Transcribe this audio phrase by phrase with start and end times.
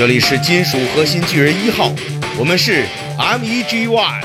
[0.00, 1.92] 这里是金属核心巨人一号，
[2.38, 2.86] 我们是
[3.18, 4.24] M E G Y。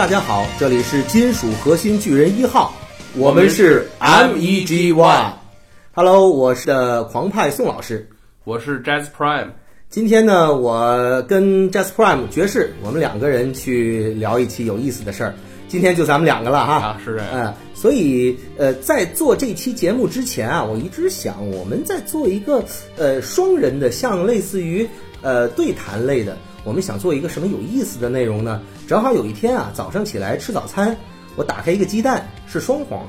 [0.00, 2.72] 大家好，这里是金属核心巨人一号，
[3.18, 5.38] 我们是 M E G Y。
[5.92, 8.08] Hello，我是的狂派宋老师。
[8.44, 9.48] 我是 Jazz Prime，
[9.90, 15.34] 今天呢，我跟 Jazz Prime 爵士，我们两个人去聊一期有意思的事儿。
[15.68, 16.76] 今天就咱们两个了哈。
[16.76, 22.64] 啊是这样嗯，所以呃，在做这期节目之前啊，我一直想我们在做一个
[22.96, 24.88] 呃双人的，像类似于
[25.20, 28.62] 呃对谈类的，我们想做一个什么有意思的内容呢？
[28.90, 30.96] 正好有一天啊，早上起来吃早餐，
[31.36, 33.06] 我打开一个鸡蛋是双黄，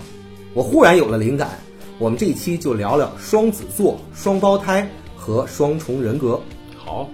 [0.54, 1.58] 我忽然有了灵感，
[1.98, 6.40] 我们这一期就聊聊双子座、双胞胎和双重人格。
[6.78, 7.10] 好，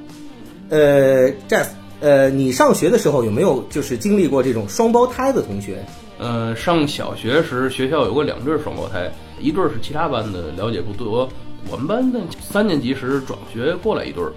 [0.67, 1.67] 呃，Jazz，
[2.01, 5.81] 呃，你上学的时候有没有就是经历过这种双胞胎的同学？
[6.19, 11.29] 呃，上小学时学校有过两对双胞胎，一对儿是其他班的，了解不多。
[11.71, 14.33] 我们班的三年级时转学过来一对儿，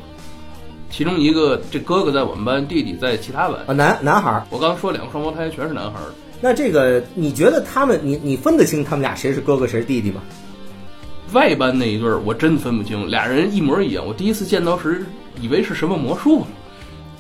[0.91, 3.61] 其中一个这哥哥在我们班，弟弟在其他班。
[3.67, 4.45] 啊，男男孩儿。
[4.51, 10.21] 我刚说两个双胞胎全是男孩儿，那这个你觉得他们，你你分得清他们俩谁是哥哥谁是弟弟吗？
[11.33, 14.05] 外班那一对儿我真分不清，俩人一模一样。
[14.05, 15.07] 我第一次见到时
[15.41, 16.45] 以为是什么魔术，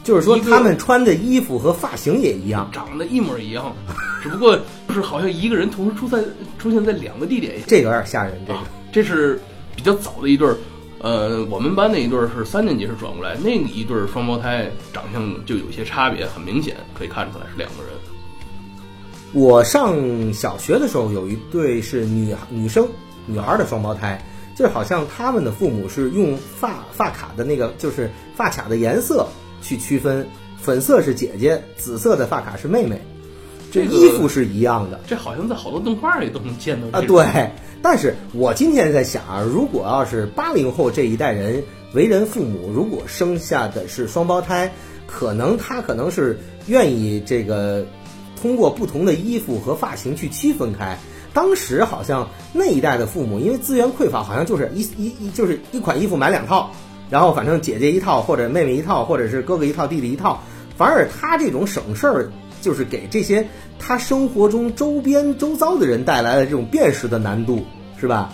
[0.03, 2.69] 就是说他们穿的衣服和发型也一样。
[2.73, 3.73] 长得一模一样，
[4.21, 4.59] 只不过
[4.89, 6.19] 就是好像一个人同时出在
[6.59, 7.55] 出现在两个地点。
[7.69, 8.59] 这个有点吓人，这个。
[8.59, 9.41] 啊，这是
[9.77, 10.57] 比较早的一对儿。
[11.03, 17.93] 呃，我们班那一对儿是三年级时转过来，那一对儿双胞胎长相就有些差别，很明显可以看出来是两个人。
[19.33, 19.97] 我上
[20.33, 22.87] 小学的时候有一对是女女生
[23.27, 24.23] 女孩的双胞胎，
[24.55, 29.27] 就好像他们的父母是用发发卡的那个就是发卡的颜色
[29.63, 30.29] 去区分，
[30.59, 33.01] 粉色是姐姐，紫色的发卡是妹妹，
[33.71, 35.01] 这这个衣服是一样的。
[35.07, 37.51] 这好像在好多动画里都能见到啊，对。
[37.83, 41.63] 但是我今天在想啊，如果要是八零后这一代人
[41.95, 44.71] 为人父母，如果生下的是双胞胎，
[45.07, 47.87] 可能他可能是愿意这个
[48.41, 50.99] 通过不同的衣服和发型去区分开。
[51.33, 56.71] 当时好像那一代的父母，因为资源匮乏，好像就是一一一就是一款衣服买两套，
[57.09, 60.43] 然后反正姐姐一套，或者妹妹一套，或者是哥哥一套，弟弟一套。
[60.77, 63.47] 反而他这种省事儿，就是给这些
[63.79, 67.65] 他生活中周边周遭的人带来了这种辨识的难度，
[68.01, 68.33] 是吧？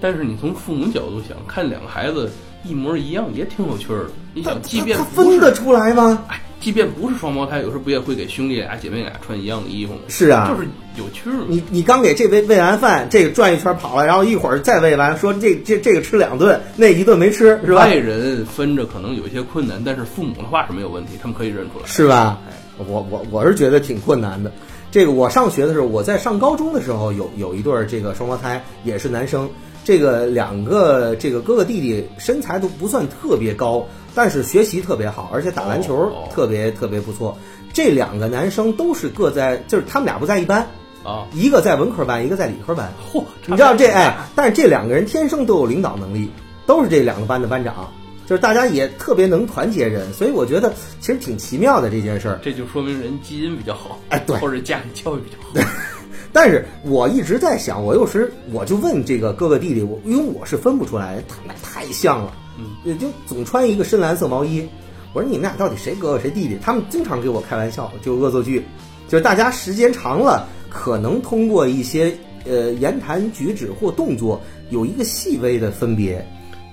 [0.00, 2.30] 但是你从父母角度想，看两个孩子
[2.64, 4.10] 一模一样也挺有趣儿的。
[4.34, 6.24] 你想，即便他不是分得出来吗？
[6.28, 10.00] 哎，即便不是双胞胎，有时候不也会给兄弟俩、姐妹俩穿一样的衣服吗？
[10.06, 11.34] 是啊就是有趣儿。
[11.48, 17.94] 你你刚给这喂喂完饭，这个转一圈跑了，然后一会儿再喂完，说这这这个吃两顿，那一顿没吃，是吧外？
[17.94, 21.86] 人分着可能有一些困难，但是父母的话是没有问题，他们可以认出来。
[21.86, 22.47] 是吧哎？
[22.86, 24.52] 我我我是觉得挺困难的。
[24.90, 29.48] 这个我上学的时候，我在上高中的时候有有一对儿这个双胞胎，也是男生。
[29.84, 37.36] 这个两个这个哥哥弟弟身材都不算特别高，但是学习特别好，而且打篮球特别特别不错。
[37.72, 40.66] 这两个男生都是各在，就是他们俩不在一班，
[41.04, 42.92] 啊，一个在文科班，一个在理科班。
[43.10, 46.30] 嚯，你知道这哎，但是这两个人天生都有领导能力，
[46.66, 47.90] 都是这两个班的班长，
[48.28, 50.70] 就是大家也特别能团结人，所以我觉得
[51.00, 52.38] 其实挺奇妙的这件事儿。
[52.42, 55.70] 这就说明人基因比较好，哎对或者家里教育比较好。
[56.30, 64.68] 但是我一直在想，我有时我就问这个哥哥弟弟，我因为我是分不出来，他们俩太像了，嗯，也就总穿一个深蓝色毛衣。
[65.14, 66.58] 我说你们俩到底谁哥哥谁弟弟？
[66.62, 68.62] 他们经常给我开玩笑，就恶作剧，
[69.08, 72.14] 就是大家时间长了，可能通过一些
[72.44, 74.38] 呃言谈举止或动作
[74.68, 76.22] 有一个细微的分别。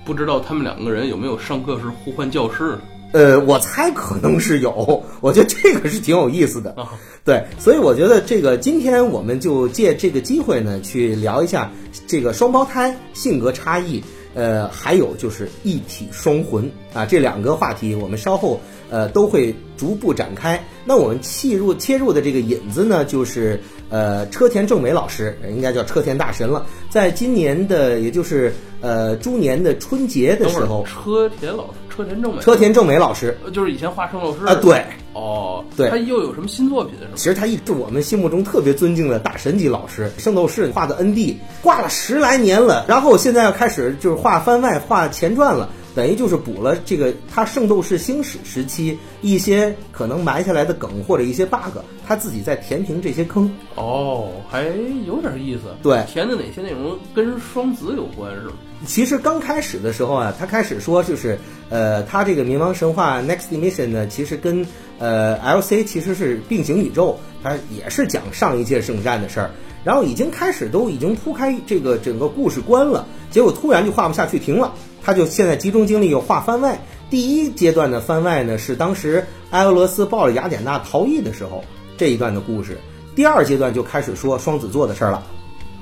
[0.06, 2.78] 不知道他们两个人有没有上课是互换教室？
[3.12, 6.70] 呃，我猜可能是有， 我觉得这个是挺有意思的。
[6.72, 6.92] 啊，
[7.24, 11.72] 对，所以我觉得这个今天我们就借这个机会呢，去聊一下
[12.06, 14.02] 这个双胞胎性格差异，
[14.34, 18.60] 呃，还有就是一体双魂啊，这两个话题我们稍后
[18.90, 20.62] 呃都会逐步展开。
[20.84, 33.36] 那我们切入切入的这个引子呢，就是呃车田正美老师，应该叫车田大神了，在今年的也就是呃猪年的春节的时候，车田老师，车田正美，车田正美老师。
[33.44, 34.84] 呃就是以前画圣斗士啊，对。
[35.12, 35.88] 哦，对。
[35.88, 37.12] 他又有什么新作品是吗？
[37.14, 53.50] 其实他一直我们心目中特别尊敬的大神级老师，圣斗士画的 ND 挂了十来年了，然后现在要开始就是画番外、画前传了，等于就是补了这个他圣斗士星矢时期一些可能埋下来的梗或者一些 bug，他自己在填平这些坑。
[53.76, 54.64] 哦，还
[55.06, 55.62] 有点意思。
[55.82, 58.52] 对填的哪些内容跟双子有关是吗？
[58.84, 61.38] 其实刚开始的时候啊，他开始说就是，
[61.70, 64.66] 呃，他这个冥王神话 Next Dimension 呢，其实跟
[64.98, 69.50] 呃 LC 其实是并行宇宙，它也是讲上一届圣战的事儿。
[69.82, 74.74] 然后已经开始都已经铺开这个整个故事观了，结果突然就画不下去停了，
[75.06, 76.76] 他就现在集中精力又画番外。
[77.08, 81.64] 第一阶段的番外呢，是当时埃俄罗斯抱着雅典娜逃逸的时候
[81.96, 82.76] 这一段的故事。
[83.14, 85.22] 第二阶段就开始说双子座的事儿了。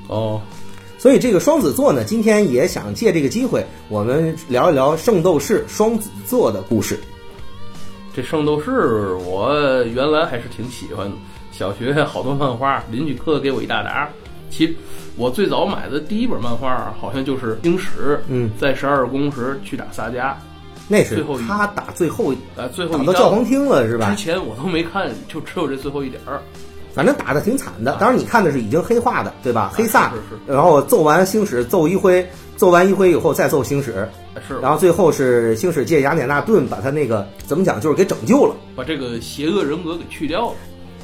[0.09, 0.39] 哦，
[0.99, 6.99] 所以这个双子座呢，今天也想借这个机会，我们聊一聊圣斗士双子座的故事。
[8.13, 11.15] 这圣斗士我原来还是挺喜欢的，
[11.51, 14.07] 小学好多漫画，邻居课给我一大沓。
[14.49, 14.75] 其
[15.15, 20.33] 我最早买的第一本漫画好像就是《星矢》，嗯，在十二宫时去打萨迦，
[20.87, 24.23] 那是最后他打最后呃，最后打到教皇厅了是吧之？
[24.23, 26.41] 前我都没看，就只有这最后一点儿。
[26.93, 27.97] 反正打的挺惨的。
[27.99, 29.73] 当然你看的是已经黑化的，对吧？
[29.75, 32.25] 黑萨是是，然后揍完星矢，揍一辉，
[32.55, 34.07] 揍完一辉以后再揍星矢，
[34.47, 38.55] 是然后最后是星矢借雅典娜盾把他那个怎么讲，就是给拯救了。
[38.77, 40.55] 把这个邪恶人格给去掉了，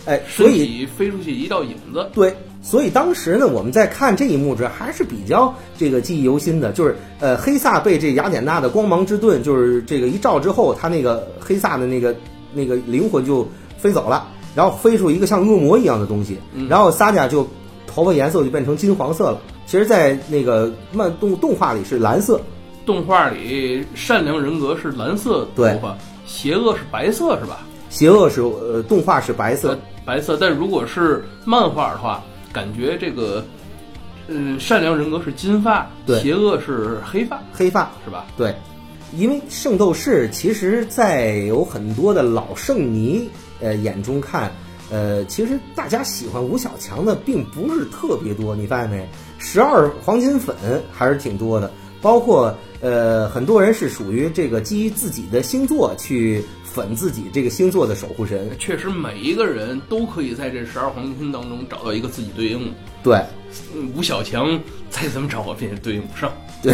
[0.05, 2.09] 哎，所以飞出去一道影子。
[2.13, 12.15] 对，所以当时呢，我们在看这一幕时还是比较这个记忆犹新的，就是呃，黑萨被这雅典娜的光芒之盾，就是这个一照之后，他那个黑萨的那个
[12.53, 13.47] 那个灵魂就
[13.77, 16.37] 飞走了，然后飞出一个像恶魔一样的东西，
[16.69, 17.47] 然后萨迦就
[17.87, 19.41] 头发颜色就变成金黄色了。
[19.65, 22.39] 其实，在那个漫动动画里是蓝色，
[22.85, 27.61] 动画里善良人格是蓝色对头发，邪恶是白色是吧？
[27.89, 30.37] 邪恶是呃动画是白色呃，白色。
[30.39, 33.44] 但如果是漫画的话，感觉这个，
[34.27, 38.25] 嗯，善良人格是金发，对邪恶是黑发，黑发，是吧？
[38.38, 38.56] 对，
[39.15, 44.51] 因为圣斗士其实，在有很多的老圣迷呃眼中看，
[44.89, 49.07] 呃，其实大家喜欢吴小强的并不是特别多，你发现没？
[49.38, 50.56] 十二黄金粉
[50.92, 51.71] 还是挺多的，
[52.01, 62.71] 包括呃很多人是属于这个基于自己的星座去粉自己这个星座的守护神，确实，每一个人都可以在这十二黄金当中找到一个自己对应的。
[63.03, 63.21] 对。
[63.75, 64.57] 嗯吴小强
[64.89, 66.31] 再怎么找我也对应不上。
[66.63, 66.73] 对，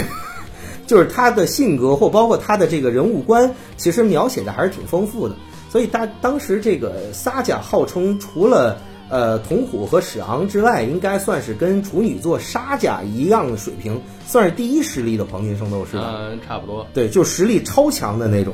[0.85, 5.35] 就是他的性格或包括他的这个人物观，其实描写的还是挺丰富的。
[5.71, 16.13] 所以大当时这个撒迦号称除了呃童虎和史昂之外，应该算是跟处女座沙迦一样的水平，算是第一实力的黄金圣斗士吧。
[16.15, 16.85] 嗯，差不多。
[16.93, 18.53] 对，就实力超强的那种。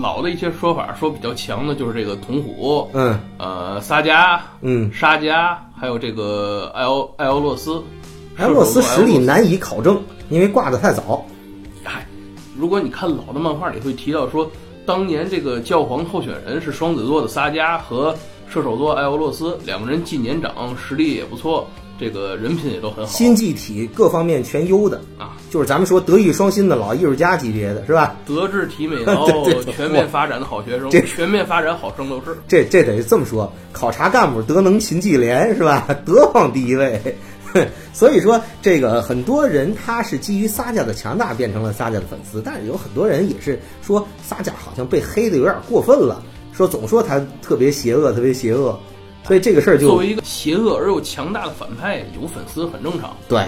[0.00, 7.82] 老的一些说法说比较强的就是这个铜虎，嗯呃，撒加、嗯，沙加，还有这个艾欧艾欧洛斯。
[8.36, 9.46] 艾欧洛斯实力难。
[9.46, 11.24] 以考证，因为挂的太早。
[11.84, 12.06] 嗨，
[12.56, 14.50] 如果你看老的漫画里会提到说，
[14.86, 18.14] 当年这个教皇候选人是双子座的撒加和
[18.48, 21.68] 射手座艾欧洛斯两个人既年长，实力也不错，
[22.02, 23.10] 这个人品也都很好。
[23.10, 28.16] 心计体各方面全优的，啊，就是咱们说德艺双馨的老艺术家级别的，是吧？
[28.26, 32.36] 德智体美 劳全面发展的好学生这，全面发展好圣斗士。
[32.48, 35.86] 这这得这么说，考察干部德能勤计廉是吧？
[36.04, 37.00] 德放第一位。
[37.92, 46.22] 所以说，这个很多人他是基于撒家的强大变成了撒家的粉丝，但是有很多人也是说撒家好像被黑的有点过分了，
[46.54, 48.80] 说总说他特别邪恶，特别邪恶，
[49.26, 53.44] 所以这个事儿就作为一个邪恶而又强大的反派，有粉丝很正常，对。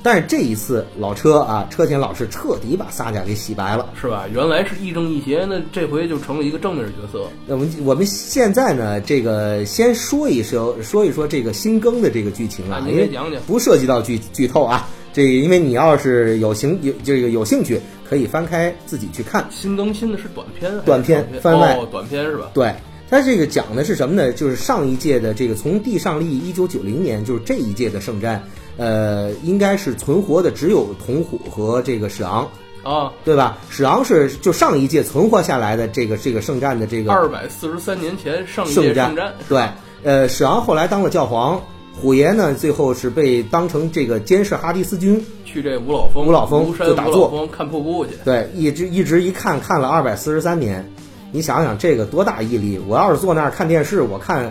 [0.00, 3.90] 但是这一次老车啊，车田老师彻底把撒迦给洗白了。
[4.00, 4.26] 是吧？
[4.32, 7.26] 原来是亦正亦邪，那这回就成了一个正面角色。
[7.46, 14.88] 那我们我们现在呢，这个先说一说说一说这个新更的这个剧情啊啊，您因为讲讲不涉及到剧剧透啊。
[15.12, 19.44] 这个因为你要是有兴有这个有兴趣，可以翻开自己去看。
[19.50, 22.50] 新更新的是短片短片长番外哦，短片是吧？
[22.54, 22.72] 对，
[23.10, 24.32] 它这个讲的是什么呢？
[24.32, 28.42] 就是上一届的这个从地上历一九九零年，就是这一届的圣战，
[28.76, 32.46] 呃，应该是存活的只有童虎和这个史昂，
[32.82, 33.56] 啊，对吧？
[33.70, 39.68] 史昂是就上一届存活下来的这个这个圣战的这个二百四十三年前上一圣战届圣战，对，
[40.02, 41.62] 呃，史昂后来当了教皇，
[41.98, 48.12] 虎爷呢最后是被当成这个监视哈迪斯军，去这五老峰，五老峰就打坐看瀑布去。
[48.22, 50.86] 对，一直一直一看看了二百四十三年，
[51.30, 52.80] 你想想这个多大毅力！
[52.88, 54.50] 我要是坐那儿看电视，我看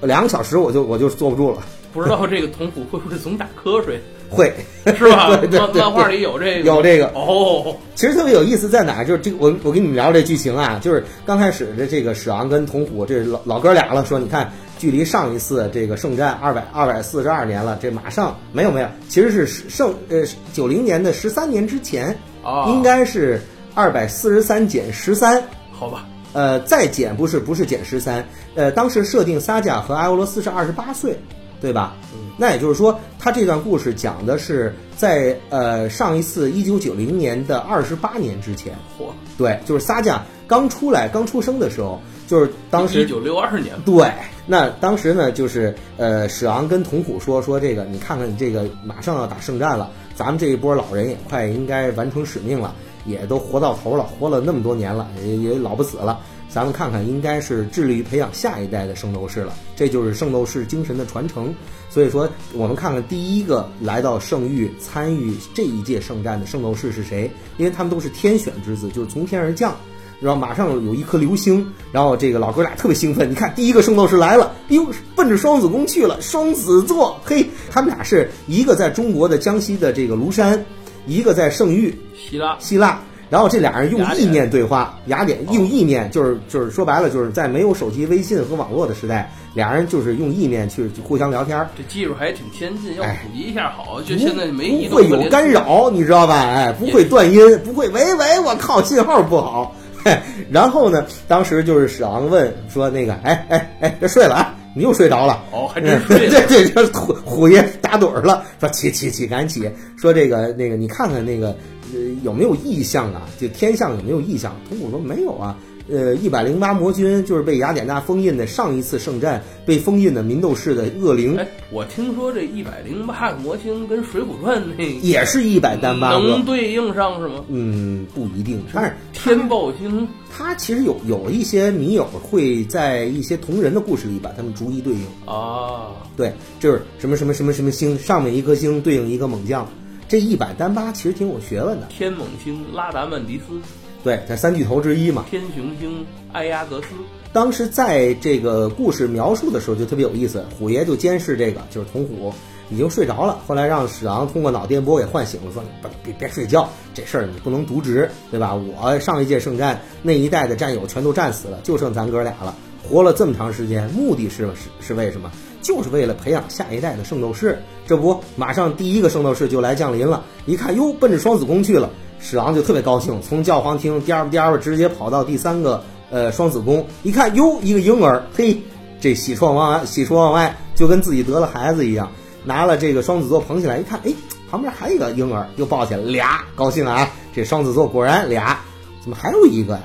[0.00, 1.58] 两个小时我就我就坐不住了，
[1.92, 4.52] 不知道这个童虎会不会总打瞌睡， 会
[4.96, 5.28] 是吧？
[5.50, 9.04] 漫漫画里有这个，有这个哦，其实特别有意思在哪儿？
[9.04, 23.40] 就是这个，我我跟你们聊这剧情啊，就是刚开始的这个史昂跟童虎，这老老哥俩了，说你看，距离上一次这个圣战二百二百四十二年了，这马上没有没有，其实是圣呃九零年的十三年之前，哦应该是
[23.74, 25.42] 二百四十三减十三，
[25.78, 31.16] 好吧，呃，再减不是不是减十三，呃，当时设定撒迦和埃欧罗斯是二十八岁，
[31.60, 31.94] 对吧？
[32.36, 39.06] 那也就是说，他这段故事讲的是在呃上一次一九九零年的二十八年之前，嚯，
[39.36, 44.08] 对，就是撒迦刚出来、刚出生的时候，就是当时一九六二年，对，
[44.46, 52.72] 那当时呢，就是呃，史昂跟童虎说说这个，你看看你这个马上要打圣战了，咱们这一波老人也快应该完成使命了，
[53.08, 61.54] 也都活到头了，活了那么多年了，也也老不死了，咱们看看应该是致力于培养下一代的圣斗士了，这就是圣斗士精神的传承。
[61.90, 69.74] 所以说，我们看看第一个来到圣域参与这一届圣战的圣斗士是谁，因为他们都是天选之子，就是从天而降。
[70.20, 74.84] 然后马上有一颗流星，然后这个老哥俩特别兴奋，你看第一个圣斗士来了，哎呦，
[75.14, 80.60] 奔着双子宫去了，双子座，嘿，他们俩是一个在中国的江西的这个庐山，
[81.08, 82.56] 一个在圣域希腊。
[82.60, 83.00] 希腊，
[83.30, 93.20] 然后这俩人用意念对话，雅典用意念就是就是说白了就是在没有手机、微信和网络的时代，俩人就是用意念去去互相聊天儿，这技术还挺先进，要哎。
[93.26, 94.00] 普及一下好。
[94.02, 96.34] 就现在没不会有干扰，你知道吧？
[96.36, 99.74] 哎，不会断音，不会喂喂，我靠，信号不好。
[100.04, 100.16] 嘿，
[100.50, 105.42] 然后呢，当时就是史昂问说那个，哎哎哎，别睡了啊，你又睡着了。
[105.52, 106.30] 哦，还真睡了。
[106.48, 109.70] 对对，这虎虎爷打盹儿了，说起起起，赶紧起。
[109.96, 111.48] 说这个那个，你看看那个，
[111.92, 113.22] 呃，有没有异象啊？
[113.40, 114.54] 就天象有没有异象？
[114.68, 115.56] 童虎说没有啊。
[115.90, 126.28] 呃，一百零八魔君就是被雅典娜封印的，上一次圣战被封印的民斗士的恶灵，哎，我听说这一百零八个魔星跟《水浒传》那也是一百单八个。
[126.28, 127.42] 能对应上是吗？
[127.48, 128.94] 嗯，不一定，但是
[129.28, 135.02] 天暴星他其实有有一些迷友会在一些同人的故事里把他们逐一对应。
[135.26, 139.68] 啊，对，就是什么什么什么什么星，上面一颗星对应一个猛将，
[140.08, 141.86] 这一百单八其实挺有学问的。
[141.90, 143.60] 天猛星拉达曼迪斯，
[144.02, 145.26] 对，它三巨头之一嘛。
[145.28, 146.86] 天雄星埃亚格斯，
[147.30, 152.32] 当时在这个故事描述的时候就特别有意思，虎爷就监视这个，就是童虎
[152.70, 158.54] 已经睡着了，后来让史昂通过脑电波给唤醒了，说不别别睡觉，这事儿你不能渎职，对吧？
[158.54, 162.54] 我上一届圣战那一代的战友全都战死了，就剩咱哥俩了，
[162.88, 165.30] 活了这么长时间，目的是是是为什么？
[165.60, 167.58] 就是为了培养下一代的圣斗士。
[167.86, 171.90] 这不，马上第一个圣斗士就来降临了，一看哟，奔着双子宫去了。
[172.20, 178.60] 史昂就特别高兴，从教皇厅颠吧颠吧直接跑到第三个呃双子宫，一看哟，一个婴儿，嘿，
[179.00, 182.10] 这喜出望外，喜出望外，就跟自己得了孩子一样，
[182.44, 184.12] 拿了这个双子座捧起来，一看，哎，
[184.50, 187.10] 旁边还有一个婴儿，又抱起来俩，高兴了啊！
[187.34, 188.58] 这双子座果然俩，
[189.00, 189.82] 怎么还有一个呀？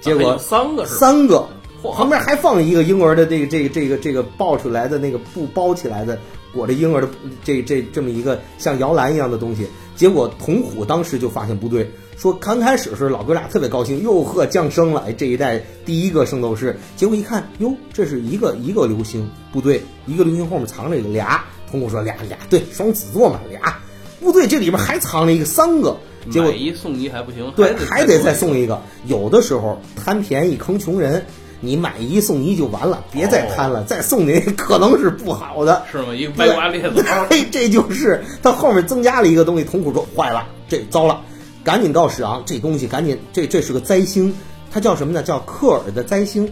[0.00, 0.94] 结果三个是？
[0.94, 1.48] 三个，
[1.82, 6.18] 旁边还放一个婴儿的这个这个这个这个抱出来的那个布包起来的
[6.52, 7.08] 裹着婴儿的
[7.42, 9.66] 这这这么一个像摇篮一样的东西。
[9.96, 16.76] 结果童虎当时就发现不对，说刚开始是老哥俩特别高兴，哟呵降生了，哎这一代第一个圣斗士。
[16.96, 21.44] 结果一看，哟这是一个一个流星，不对，一个流星后面藏着一个俩。
[21.74, 23.80] 童虎说俩俩对双子座嘛俩，
[24.20, 25.96] 不对，这里边还藏了一个三个。
[26.30, 28.80] 结果买一送一还不行，对，还还得再送送一个。
[29.06, 31.26] 有的时候贪便宜坑穷人，
[31.58, 35.82] 你买一送一就完了，别再贪了，再送你 可能是不好的。
[35.90, 36.14] 是吗？
[36.14, 39.64] 一个歪瓜裂枣， 嘿，这就是他后面增加了一个东西。
[39.64, 41.22] 童虎说坏了，这糟了，
[41.64, 44.32] 赶紧告史昂，这东西赶紧，这这是个灾星，
[44.72, 45.24] 它叫什么呢？
[45.24, 46.48] 叫克尔的灾星，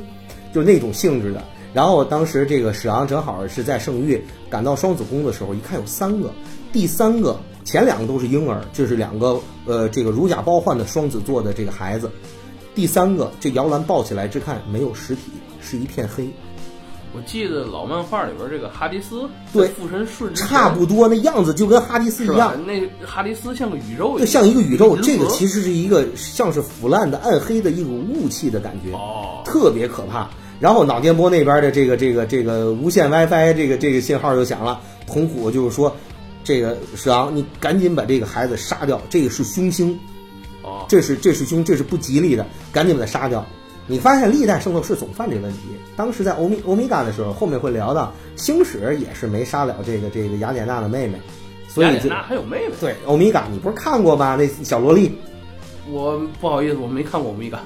[0.53, 1.45] 就是那种性质的。
[1.73, 6.31] 然后当时这个史昂正好是在圣域赶到双子宫的时候，一看有三个，
[6.73, 12.11] 第三个前两个都是婴儿，这是两个呃这个如假包换的双子座的这个孩子，
[12.75, 15.23] 第三个这摇篮抱起来之看没有实体，
[15.61, 16.29] 是一片黑。
[17.15, 22.61] 我记得老漫画里边这个哈迪斯对附身瞬差不多那样子就跟哈迪斯一样吧，？
[22.67, 30.29] 那哈迪斯像个宇宙一就样，像一个宇宙，这个其实是一个像是腐烂的暗黑的一种雾气的感觉，哦，特别可怕。
[30.63, 35.93] 然后脑电波那边的这个这个这个无线 WiFi 这个这个信号就响了，铜虎就是说，
[36.45, 39.99] 这个史昂你赶紧把这个孩子杀掉，这个是凶星，
[40.63, 43.45] 哦，这是这是凶，这是不吉利的，赶紧把他杀掉。
[43.89, 45.59] 你发现历代圣斗士总犯这个问题。
[45.97, 51.19] 当时在欧米欧米伽的时候，后面会聊到星矢也是没杀了这个这个雅典娜的妹妹，
[51.67, 52.75] 所以雅典娜还有妹妹。
[52.81, 54.37] 对欧米伽你不是看过吗？
[54.39, 55.11] 那小萝莉，
[55.91, 57.59] 我不好意思，我没看过欧米伽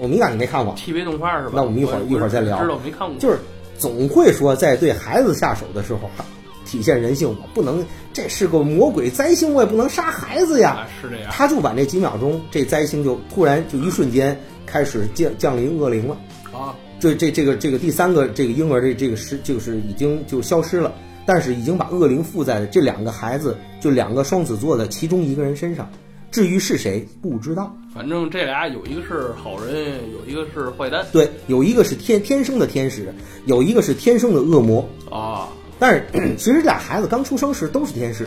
[0.00, 1.52] 欧米伽你没看过，TV 动画是吧？
[1.54, 3.38] 那我们一会儿一会儿再聊知道没看过，就是
[3.78, 6.24] 总会说在对孩子下手的时候哈
[6.66, 10.88] 体现人性，我不能这是个魔鬼灾星，我也不能杀孩子呀啊。
[11.00, 16.16] 是这样他就把这几秒钟，这灾星就突然就一瞬间开始降降临恶灵了。
[16.52, 20.92] 啊，这这这个这个第三个这个婴儿这这个是就是已经就消失了，
[21.26, 25.90] 但是已经把恶灵附在了这两个孩子就两个双子座的其中一个人身上。
[26.30, 33.12] 至于是谁不知道，反正这俩有一个是好人，有一个是坏蛋对，有一个是天天生的天使，
[33.46, 34.88] 有一个是天生的恶魔。
[35.10, 35.48] 啊。
[35.78, 36.04] 但是
[36.36, 38.26] 其实这俩孩子刚出生时都是天使，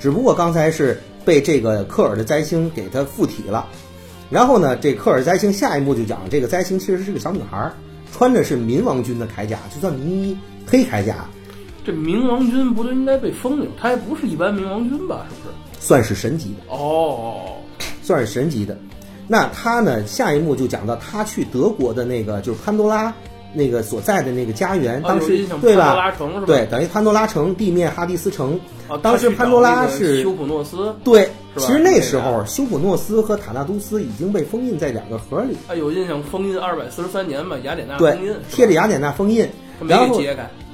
[0.00, 3.66] 只不过刚才是被这个科尔的灾星给他附体了。
[4.30, 7.74] 然后呢，这科尔灾星下一步就讲这个灾星其实是个小女孩儿，
[8.10, 11.26] 穿的是冥王军的铠甲，就算民衣黑铠甲，
[11.84, 13.66] 这冥王军不就应该被封了？
[13.78, 15.26] 他还不是一般冥王军吧？
[15.28, 15.54] 是不是？
[15.84, 17.58] 算是神级的，哦，
[18.02, 18.74] 算是神级的。
[19.28, 23.12] 那他呢，下一幕就讲到他去德国的那个就是潘多拉
[23.52, 25.84] 那个所在的那个家园，啊当时对吧？
[25.84, 28.58] 潘多拉城是吧对，等于潘多拉城地面哈迪斯城。
[28.88, 39.46] 啊当时潘多拉是修普诺斯，对，其实那时候修普诺斯和塔纳都斯已经被封印在两个盒里，啊，有印象，封印二百四十三年吧，雅典娜对封印，，贴着雅典娜封印，
[39.86, 40.18] 然后。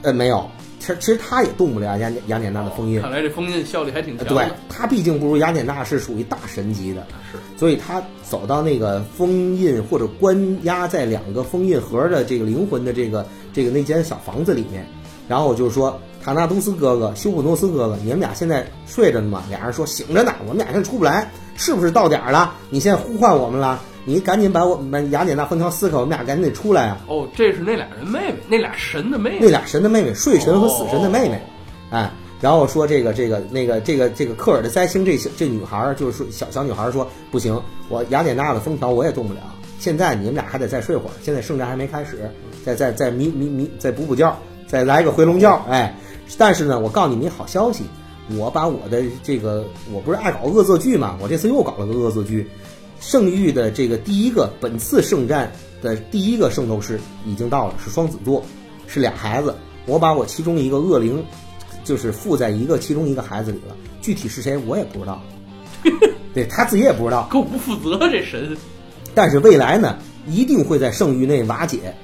[0.02, 0.48] 呃没有，
[0.80, 4.34] 其实其实他也动不了雅典雅典娜的封印看，来这封印效力还挺强的。
[4.34, 14.84] 对他毕竟不如雅典娜是属于大神级的，是所以他走到那个封印或者关押在两个封印盒的这个灵魂的这个这个那间小房子里面，
[15.28, 19.44] 然后就是说塔纳都斯哥哥、修普诺斯哥哥，你们俩现在睡着呢吗？
[19.50, 22.54] 俩人说醒着呢，我们俩现在出不来，是不是到点儿了？
[22.70, 26.98] 你现在呼唤我们了，你赶紧把我们雅典娜分条撕开，我们俩赶紧得出来啊！
[27.06, 29.38] 哦，这是那俩人妹妹，那俩神的妹妹。
[29.40, 31.40] 那俩神的妹妹，睡神和死神的妹妹哦，
[31.92, 39.40] 哎，然后说这个这个那个这个这个克尔的灾星这小这女孩儿就是说小小女孩儿说不行，我雅典娜的封条我也动不了，
[39.78, 42.28] 现在你们俩还得再睡会儿，现在圣战还没开始，
[42.64, 45.96] 再再再迷迷迷再补补觉，再来个回笼觉，哎，
[46.36, 47.84] 但是呢，我告诉你们一好消息，
[48.36, 52.50] 我把我的这个我不是爱搞恶作剧嘛，我这次又搞了个恶作剧，
[53.00, 55.50] 圣域的这个第一个本次圣战
[55.82, 58.44] 的第一个圣斗士已经到了，是双子座，
[58.86, 59.54] 是俩孩子。
[59.86, 61.24] 我把我其中一个恶灵，
[61.82, 65.22] 就是附在一个其中一个孩子里了，具体是谁我也不知道，
[66.34, 67.26] 对他自己也不知道。
[67.30, 68.56] 够不负责这神。
[69.14, 71.94] 但是未来呢，一定会在圣域内瓦解，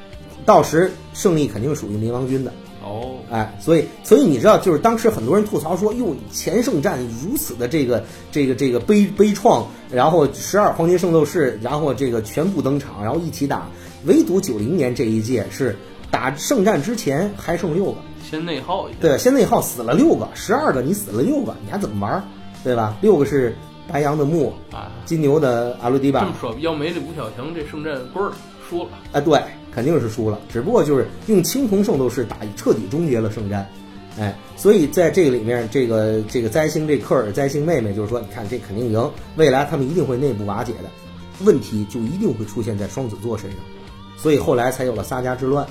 [0.44, 2.52] 到时胜利肯定属于冥王军的。
[2.86, 13.68] 哦，哎，所以所以你知道，就是当时很多人吐槽说，哟，前圣战如此的这个这个这个悲悲怆，然后十二黄金圣斗士，然后这个全部登场，然后一起打，
[14.04, 15.76] 唯独九零年这一届是
[16.10, 18.98] 打圣战之前还剩六个，先内耗一下。
[19.00, 22.22] 对，先内耗死了六个，十二个你死了六个，你还怎么玩儿，
[22.62, 22.96] 对吧？
[23.02, 23.56] 六个是
[23.88, 28.32] 白羊的木，啊，金牛的阿鲁迪巴这么，说，要没这五小强，这圣战棍儿
[28.68, 28.90] 输了。
[29.12, 29.40] 啊，对，
[29.76, 33.68] 肯定是输了，只不过就是用青铜圣斗士打彻底终结了圣战，
[34.18, 40.88] 哎，所以在这个里面，这个这个灾星这科尔灾星妹妹就是说，你看这肯定赢，未来他们一定会内部瓦解的，
[41.44, 43.58] 问题就一定会出现在双子座身上，
[44.16, 45.66] 所以后来才有了撒迦之乱。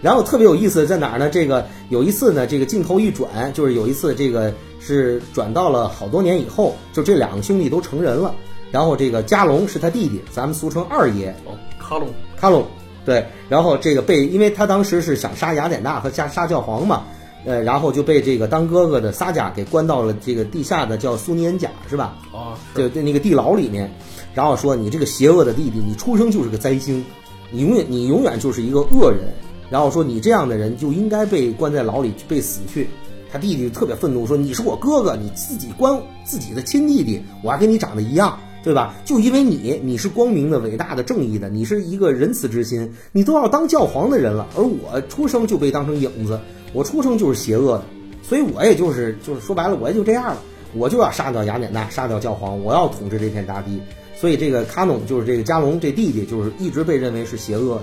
[0.00, 1.28] 然后特别有意思在哪儿呢？
[1.28, 8.32] 这个有一次呢，这个镜头一转，就是有一次这个是转到了好多年以后，就这两个兄弟都成人了。
[8.70, 12.64] 然后这个加隆是他弟弟，咱们俗称二爷，哦，卡隆卡隆，
[13.10, 17.02] 对，然后这个被，因为他当时是想杀雅典娜和杀杀教皇嘛，
[17.44, 22.16] 呃，然后就被这个当哥哥的撒贾给关到了这个地下的叫苏尼恩贾是吧？
[22.32, 23.92] 啊，就在那个地牢里面，
[24.32, 27.04] 然后说你这个邪恶的弟弟，你出生就是个灾星，
[27.50, 29.34] 你永远你永远就是一个恶人，
[29.70, 32.88] 然后说你这样的人就应该被关在牢里被死去。
[33.32, 38.94] 他弟弟特别愤怒，说你是我哥哥，你自己关自己的亲弟弟，我还跟你长得一样，对吧？
[39.04, 46.38] 就因为你你是光明的、伟大的、正义的，你是一个仁慈之心，你都要当教皇的人了，而我出生就被当成影子，
[46.72, 47.84] 我出生就是邪恶的，
[48.22, 50.42] 所以我也就是就是说白了，我也就这样了。
[50.72, 53.80] 我就要杀掉雅典娜，杀掉教皇，我要统治这片大地。
[54.14, 57.82] 所以这个卡农就是这个加隆这弟弟，就是一直被认为是邪恶的。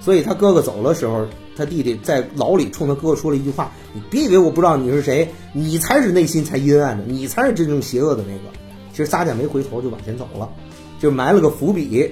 [0.00, 8.56] 所以他哥哥走的时候，他弟弟在牢里冲他哥哥说了一句话：“你别以为我不知道你是谁，你才是内心才阴暗的，你才是真正邪恶的那个。”
[8.92, 10.48] 其实撒迦没回头就往前走了，
[11.00, 12.10] 就埋了个伏笔。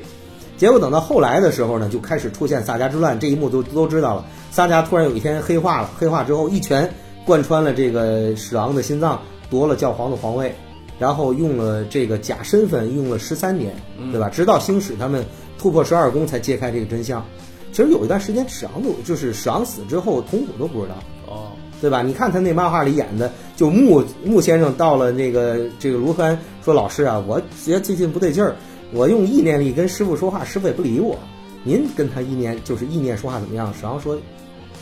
[0.57, 4.27] 结果等到后来的时候呢，就开始出现萨迦之乱这一幕都都知道了。
[4.51, 6.93] 萨迦突然有一天黑化了，黑化之后一拳
[7.25, 10.55] 贯穿了这个史昂的心脏，夺了教皇的皇位，
[10.99, 13.75] 然后用了这个假身份用了十三年，
[14.13, 14.29] 对吧？
[14.29, 15.25] 直到星矢他们
[15.59, 17.25] 突破十二宫才揭开这个真相。
[17.73, 20.95] 其实有一段时间史昂都就是史昂死之后，童虎都不知道。
[21.27, 22.03] 哦，对吧？
[22.03, 26.39] 你看他那漫画里演的，就木木先生到了那个这个卢凡
[26.71, 28.55] 说：“老师啊，我觉得最近不对劲儿，
[28.93, 31.19] 我用意念力跟师傅说话，师傅也不理我。
[31.65, 34.17] 您跟他意念就是意念说话怎么样？”史昂说：“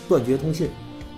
[0.09, 0.68] 断绝通信，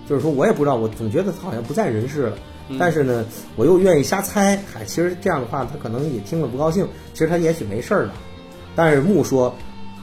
[0.07, 2.37] 就是说我也不知道，我总觉得他好像不在人世了。
[2.79, 3.25] 但是呢，
[3.57, 4.57] 我又愿意瞎猜。
[4.71, 6.87] 嗨，其实这样的话，他可能也听了不高兴。
[7.13, 8.13] 其实他也许没事儿呢。
[8.77, 9.53] 但是木说，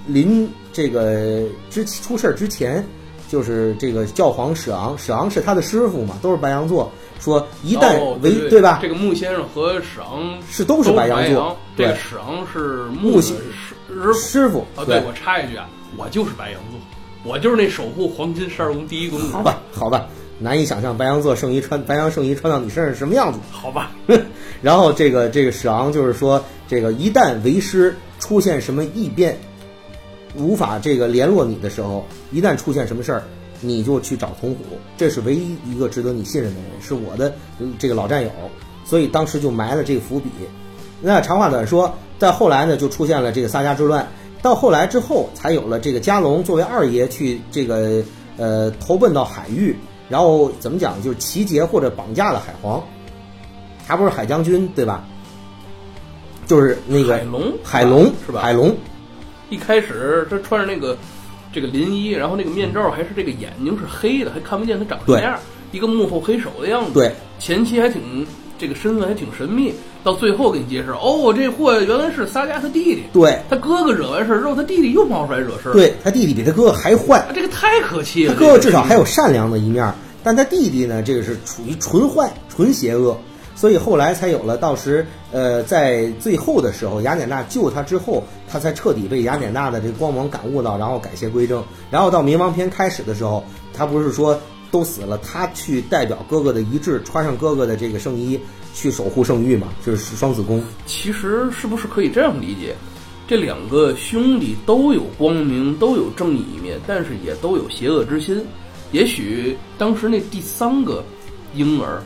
[0.06, 2.84] 临这个之出事儿之前，
[3.26, 6.92] 就是这个教皇史昂，史昂是他的师傅嘛，都是白羊座。
[7.20, 8.78] 说一旦哦为、对对吧？
[8.80, 16.80] 这个穆先生和史昂是都是白羊座这对个史昂是木的木星师师师傅啊，对我插一句啊，我就是白羊座，
[17.24, 19.26] 我就是那守护黄金十二宫第一公主。
[19.28, 20.06] 好吧，好吧，
[20.38, 23.38] 难以想象白羊座圣衣穿白羊圣衣穿到你身上什么样子。
[23.50, 23.90] 好吧，
[24.62, 29.36] 然后这个这个史昂就是说，这个一旦为师出现什么异变，
[30.36, 33.22] 无法这个联络你的时候，一旦出现什么事儿，
[33.60, 34.64] 你就去找童虎，
[34.96, 38.30] 这是唯一一个值得你信任的人，是我的嗯这个老战友，
[38.84, 40.30] 所以当时就埋了这个伏笔。
[41.00, 44.08] 那长话短说，在后来呢，就出现了这个撒迦之乱。
[44.40, 48.02] 到后来之后，才有了这个加隆作为二爷去这个
[48.36, 49.76] 呃投奔到海域，
[50.08, 52.82] 然后怎么讲，就是集结或者绑架了海皇，
[53.86, 55.04] 他不是海将军对吧？
[56.46, 58.74] 就是那个海龙海龙是吧海龙，
[59.50, 60.96] 一开始他穿着那个
[61.52, 65.38] 这个林一，然后那个面罩还是这个眼睛是黑的，还看不见他长什么样，
[65.72, 66.92] 一个幕后黑手的样子。
[66.94, 68.26] 对，前期还挺
[68.58, 73.04] 这个身份还挺神秘，到最后给你揭示，哦，这货原来是撒家他弟弟。
[73.12, 75.72] 对他哥哥惹完事儿之后，他弟弟又冒出来惹事儿。
[75.72, 78.34] 对，他弟弟比他哥哥还坏，啊，这个太可气了。
[78.34, 83.18] 他哥哥至少还有善良的一面儿，但他弟弟呢，这个是处于纯坏、纯邪恶，
[83.58, 91.60] 所以后来才有了到时，呃，在最后的时候，雅典娜救他之后，他才彻底被雅典娜的这个光芒感悟到，然后改邪归正。
[91.90, 93.42] 然后到冥王篇开始的时候，
[93.74, 94.38] 他不是说
[94.70, 98.38] 都死了，他去代表哥哥的遗志，穿上哥哥的这个圣衣，
[98.74, 100.62] 去守护圣域嘛，就是双子宫。
[100.86, 102.76] 其实是不是可以这样理解？
[103.26, 108.40] 这两个兄弟都有光明，都有正义一面，但是也都有邪恶之心。
[108.92, 111.04] 也许当时那第三个
[111.54, 112.00] 婴儿，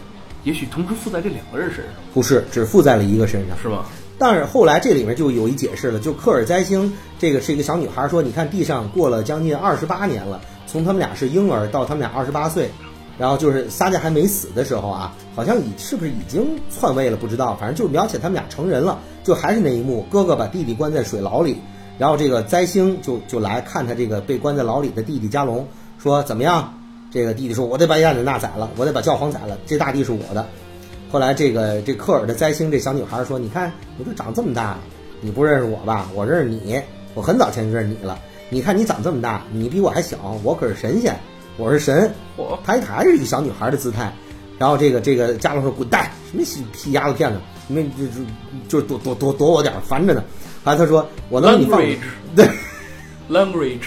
[0.45, 3.57] 也许同时附在这两个人身上，不是，只附在了一个身上。
[3.63, 3.85] 是吧？
[4.19, 12.71] 但是后来这里面就有一解释了，就科尔灾星这个是一个小女孩说，你看地上过了将近二十八年了，从他们俩是婴儿到他们俩二十八岁，
[13.19, 21.57] 然后就是撒迦还没死的时候啊，好像已是不是已经篡位了不知道，反正就描写他们俩成人了，就还是那一幕，哥哥把弟弟关在水牢里，
[21.99, 25.67] 然后这个灾星就就来看他这个被关在牢里的弟弟加隆，
[25.99, 26.75] 说怎么样？
[27.13, 30.47] 这个弟弟说，我得把亚典娜宰了，我得把教皇宰了，这大地是我的。
[31.11, 34.79] 后来这个这科尔的灾星这小女孩说：“你看你都长这么大，
[35.21, 36.09] 你不认识我吧？
[36.15, 36.81] 我认识你，
[37.13, 38.19] 我很早前就认识你了。
[38.49, 41.15] 你看你长这么大，你比我还小，我可是神仙，
[41.59, 42.11] 我是神。
[42.39, 44.11] 嚯她还是一个小女孩的姿态。
[44.59, 50.25] 然后这个这个加隆说：滚蛋，什么屁屁丫头片子，你们就就就躲躲躲躲我点儿，烦着呢。
[50.65, 51.83] 后来他说：我能给你放
[52.35, 52.49] 对。”
[53.29, 53.85] Language，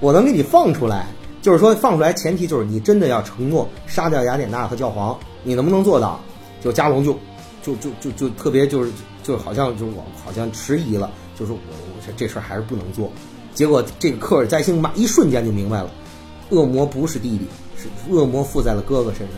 [0.00, 1.06] 我能给你放出来，
[1.40, 6.20] 就是说放出来前提就是你真的要承诺杀掉雅典娜和教皇，你能不能做到？
[6.60, 7.16] 就加隆就
[7.62, 8.90] 就就就就特别就是
[9.22, 13.10] 就好像就我好像迟疑了，就是我我这这事儿还是不能做。
[13.54, 15.90] 结果这个科尔灾星马一瞬间就明白了，
[16.50, 17.46] 恶魔不是弟弟，
[17.76, 19.36] 是恶魔附在了哥哥身上。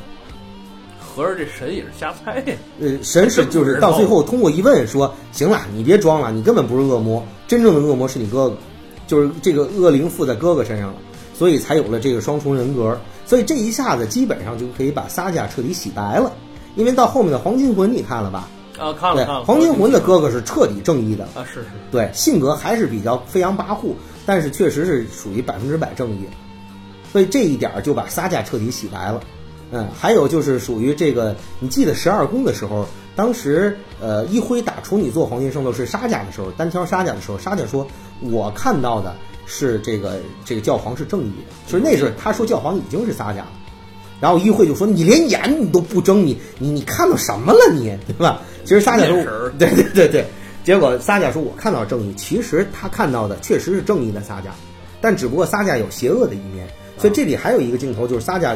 [0.98, 2.56] 合着这神也是瞎猜呀。
[2.80, 8.56] 呃，神是就是到最后通过一问说，行了，你别装了，你根本不是恶魔，真正的恶魔是你哥哥，
[9.06, 10.94] 就是这个恶灵附在哥哥身上了，
[11.40, 13.00] 所以才有了这个双重人格。
[13.24, 16.31] 所以这一下子基本上就可以把撒迦彻底洗白了，
[16.76, 18.46] 因为到后面的黄金魂你看了吧？
[18.79, 23.94] 啊，看对了看了。，黄金魂的哥哥是彻底正义的，啊，是是，对，性格还是比较飞扬跋扈，
[24.26, 26.26] 但是确实是属于百分之百正义，
[27.11, 29.22] 所以这一点儿就把撒迦彻底洗白了。
[29.70, 32.85] 嗯，还有就是属于这个，你记得十二宫的时候，
[33.16, 37.87] 当时呃一辉打处女座黄金圣斗士沙迦的时候，单挑沙迦的时候，沙迦说
[38.20, 39.14] ：“我看到的
[39.52, 43.48] 是这个这个教皇是正义的，就是那时候他说教皇已经是撒迦了。”
[44.20, 50.24] 然后议会就说：“你连眼你都不睁，你你你看到什么了你，对吧？”其实撒迦说眼神儿：“对对对对。”
[50.62, 54.50] 结果撒迦说：“我看到正义。”其实他看到的确实是正义的撒迦，
[55.00, 56.68] 但只不过撒迦有邪恶的一面。
[56.98, 58.54] 所以这里还有一个镜头，就是撒迦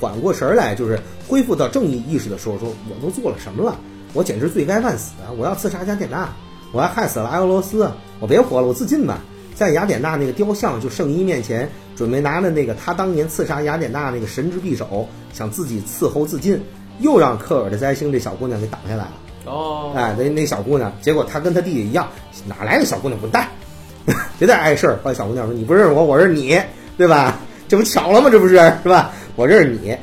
[0.00, 3.76] 缓过神儿来，就是恢复到正义意识的时候，说：“我都做了什么了？
[4.12, 5.26] 我简直罪该万死啊！
[5.36, 6.32] 我要刺杀雅典娜，
[6.72, 9.20] 我要害死了埃俄罗斯，我别活了，我自尽吧。”
[9.60, 16.58] 在雅典娜那个雕像就圣衣面前，准备拿着那个他当年刺杀雅典娜那个神之匕首，想自己伺候自尽，
[17.00, 19.12] 又让科尔的灾星这小姑娘给挡下来了。
[19.44, 22.08] 哦，哎，那那小姑娘，结果她跟她弟弟一样，
[22.46, 23.48] 哪来的小姑娘滚蛋，
[24.40, 24.98] 别再碍事儿。
[25.04, 26.58] 后来小姑娘说：“你不认识我，我认识你，
[26.96, 27.38] 对吧？
[27.68, 28.30] 这不巧了吗？
[28.32, 29.12] 这不是是吧？
[29.36, 29.94] 我认识你，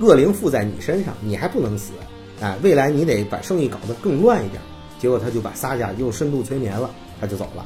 [0.00, 1.92] 恶灵附在你身上，你还不能死。
[2.40, 4.62] 哎，未来你得把生意搞得更乱一点。”
[4.98, 6.88] 结果他就把撒迦又深度催眠了，
[7.20, 7.62] 他就走了。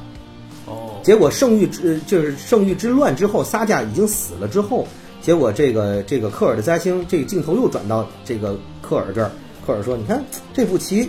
[0.71, 4.87] 哦，结果圣域之就是圣域之乱之后，撒迦已经死了之后，
[5.21, 9.29] 结果这个这个科尔的灾星，这个镜头又转到这个科尔这儿。
[9.63, 10.23] 科尔说：“你看
[10.55, 11.07] 这步棋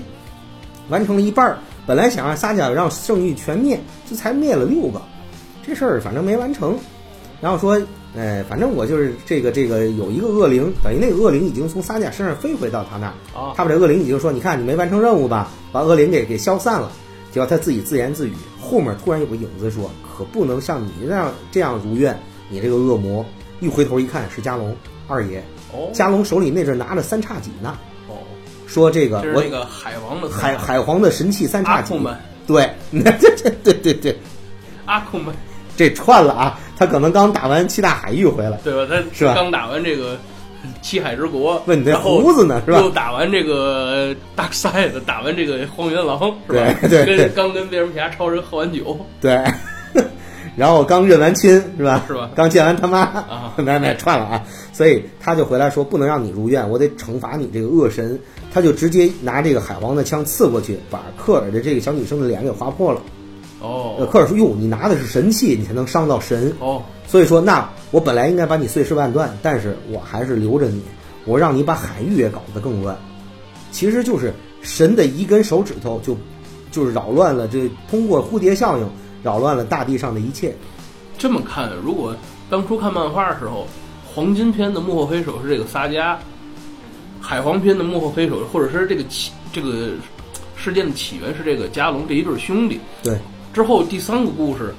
[0.90, 5.00] 完成了一半儿，本来想让撒迦让圣域全灭，这才灭了六个，
[5.66, 6.78] 这事儿反正没完成。
[7.40, 7.80] 然后说，
[8.14, 13.14] 呃，反正我就是这个这个有一个恶灵，等于那个恶灵已经从撒迦身上飞回到他那儿。
[13.34, 16.92] 啊他把这恶灵已经说，你看你没完成任务吧，把恶灵给给消散了。
[17.32, 22.16] 结果他自己自言自语，后面突然有个影子说，可不能像你那样这样如愿，
[22.48, 23.24] 你这个恶魔。
[23.60, 25.40] 一回头一看是加隆二爷，
[25.72, 28.14] 哦，加隆手里那阵拿着三叉戟呢，哦，
[28.66, 31.94] 说这个我那个海王的海海皇的神器三叉戟
[32.44, 32.68] 对，
[33.20, 34.18] 这这对对对，
[34.84, 35.32] 阿库门，
[35.76, 36.58] 这串了啊！
[36.76, 38.84] 他可能刚打完七大海域回来，对吧？
[38.90, 40.18] 他是吧刚打完这个
[40.80, 46.74] 七海之国，问你这然后胡子呢是吧又打完这个大赛的，打完这个荒原狼是吧？
[46.82, 49.42] 对 对对跟刚跟蝙蝠侠、超人喝完酒，对，
[50.56, 52.04] 然后刚认完亲是吧？
[52.06, 54.42] 是吧刚见完他妈啊没没串了啊！
[54.72, 58.18] 所以他就回来说，不能让你如愿，我得惩罚你这个恶神。
[58.54, 63.00] 他就直接拿这个海王的枪刺过去，把克尔的这个小女生的脸给划破了。
[63.62, 66.52] 呃，哦科尔说：“哟，你拿的是神器，你才能伤到神。
[66.58, 70.82] 哦，所以说，那我本来应该把你碎尸万段，但是我还是留着你，
[71.24, 72.98] 我让你把海域也搞得更乱。
[73.70, 76.16] 其实就是神的一根手指头就，
[76.70, 78.90] 就是扰乱了这通过蝴蝶效应
[79.22, 80.54] 扰乱了大地上的一切。
[81.16, 82.14] 这么看，如果
[82.50, 83.66] 当初看漫画的时候，
[84.14, 86.16] 黄金篇的幕后黑手是这个撒迦，
[87.20, 89.90] 海皇篇的幕后黑手，或者是这个起这个
[90.56, 92.80] 事件的起源是这个加隆这一对兄弟。
[93.02, 93.16] 对，
[93.52, 94.74] 之后第三个故事，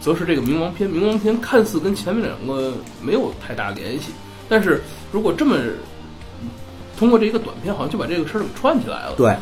[0.00, 0.88] 则是这个冥王篇。
[0.88, 4.12] 冥王篇看似跟前面两个没有太大联系，
[4.48, 4.80] 但是
[5.10, 5.56] 如果这么
[6.96, 9.14] 通过这一个短片，好像就把这个事儿给串起来了。
[9.16, 9.34] 对，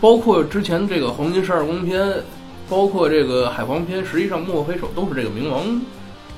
[0.00, 2.22] 包括之前这个黄金十二宫篇，
[2.68, 5.64] 包括这个海皇篇，实际上幕后黑手都是这个冥王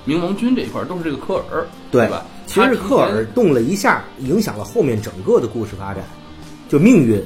[0.07, 2.25] 冥王军这一块，都是这个科尔，对吧？
[2.47, 6.05] 其实科尔动了一下，影响了后面整个的故事发展，
[6.69, 7.23] 就命运。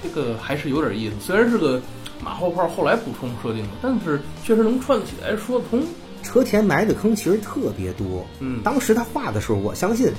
[0.00, 1.80] 这个还是有点意思，虽然是个
[2.22, 5.82] 马后炮，后来补充设定的，但是确实能串起来，说得通。
[6.22, 8.24] 车田埋的坑其实特别多。
[8.38, 10.12] 嗯当时他画的时候，我相信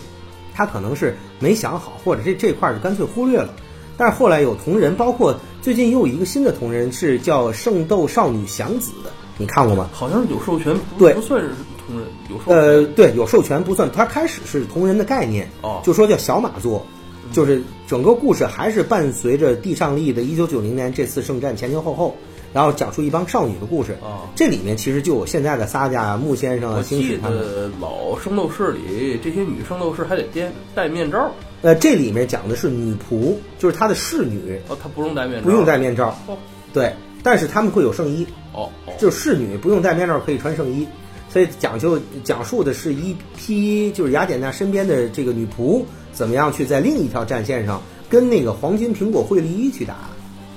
[0.53, 3.53] 他可能是没想好，或者这这块儿就干脆忽略了。
[3.95, 9.89] 但是后来有同人，包括最近又有一个新的同人是叫《圣斗少女祥子》的，你看过吗？
[9.93, 11.51] 好像是有授权，不对不算是
[11.87, 12.57] 同人，有授权。
[12.57, 16.85] 呃，对，有授权不算，它开始是同人的概念，哦就说叫小马座，
[17.33, 22.15] 就是整个故事还是伴随着地上利的1990年这次圣战前前后后，
[22.53, 23.93] 然后讲述一帮少女的故事。
[24.03, 27.39] 啊这里面其实就有现在的撒迦、木先生、啊、星记矢他们。
[27.39, 31.31] 得老圣斗士里这些女圣斗士还得戴戴面罩，
[31.63, 36.37] 呃，这里面讲的是女仆，就是她的侍女，哦，她不用戴面罩，不用戴面罩，哦
[36.71, 36.93] 对，
[37.23, 40.87] 但是他们会有圣衣，哦哦，就是侍女不用戴面罩可以穿圣衣，
[41.29, 49.95] 所以讲究讲述的是一批就是雅典娜身边的这个女仆怎么样去在另一条战线上跟那个黄金苹果惠利一去打，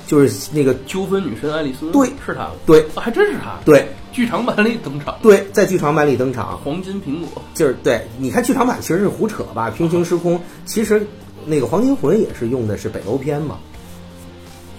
[0.07, 2.09] 就是那个纠纷女神爱丽丝，对。
[2.25, 2.83] 是她，对。
[2.95, 3.88] 啊还真是她，对。
[4.12, 11.07] 剧场版里登场，对，在剧场版里登场，黄金苹果，就是对，你看剧场版其实是胡扯吧，平行时空，其实
[11.45, 13.59] 那个黄金魂也是用的是北欧篇嘛，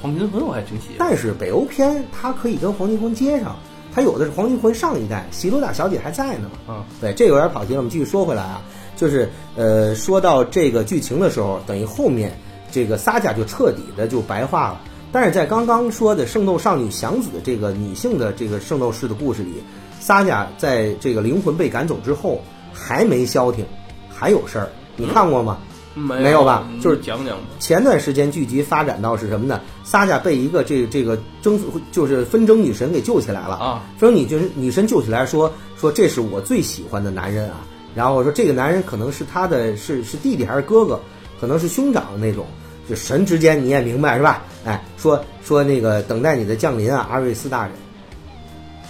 [0.01, 3.55] 黄金魂我还挺喜欢，但是北欧篇它可以跟黄金魂接上，
[3.93, 6.73] 它有的是黄金魂上一代，席罗大小姐还在呢嘛。
[6.73, 8.63] 啊，对，这有点跑题了，我们继续说回来啊，
[8.97, 12.37] 就是呃，说到这个剧情的时候，等于后面
[12.69, 14.81] 这个撒迦就彻底的就白化了。
[15.09, 19.53] 但是在刚刚说的圣斗少女祥子的这个女性的这个圣斗士的故事里，
[20.01, 22.41] 撒迦在这个灵魂被赶走之后
[22.73, 23.65] 还没消停，
[24.09, 24.67] 还有事儿。
[24.97, 25.59] 你看过吗？
[25.95, 29.59] 没没有吧嗯就是讲讲吧，前段时间剧集发展到是什么呢？
[29.83, 33.83] 撒迦被一个这个这个征服就是纷争女神给救起来了啊！
[33.97, 37.65] 纷争女神女神救起来说说这是我最喜欢的男人啊，
[37.97, 40.99] 然后我说这个男人可能是他的是是弟弟还是哥哥，
[41.41, 42.45] 可能是兄长那种，
[42.87, 44.43] 就神之间你也明白是吧？
[44.65, 47.71] 哎，说说那个等待你的降临啊，阿瑞斯大人。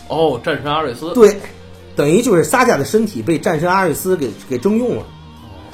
[0.09, 1.37] 哦，战神阿瑞斯，对，
[1.95, 5.05] 等于就是撒迦的身体被战神阿瑞斯给给征用了。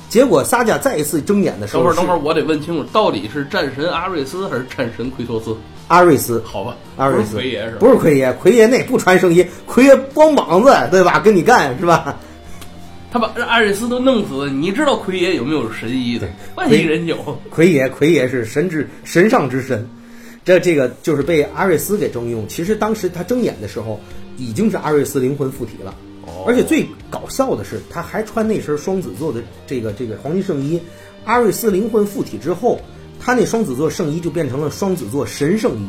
[0.09, 5.57] 结果撒迦再一次睁眼的时候，等会儿等会儿，我得问清楚，到底是战神阿瑞斯还是战神奎托斯？
[5.87, 7.77] 阿瑞斯，好吧，阿瑞斯奎爷是？
[7.77, 11.19] 不是奎爷，奎爷那不穿圣衣，奎爷光膀子，对吧？
[11.19, 12.15] 跟你干是吧？
[13.13, 16.27] 他把阿瑞斯都弄死了，你知道奎爷有没有神医的？
[16.55, 17.15] 万一人有，
[17.51, 19.87] 奎爷，奎爷是神之神上之神，
[20.43, 22.47] 这这个就是被阿瑞斯给征用。
[22.47, 23.99] 其实当时他睁眼的时候，
[24.35, 25.93] 已经是阿瑞斯灵魂附体了。
[26.25, 30.81] 哦而且最搞笑的是，他还穿那身双子座的这个这个黄金圣衣。
[31.23, 32.81] 阿瑞斯灵魂附体之后，
[33.19, 35.85] 他那双子座圣衣就变成了双子座神圣衣，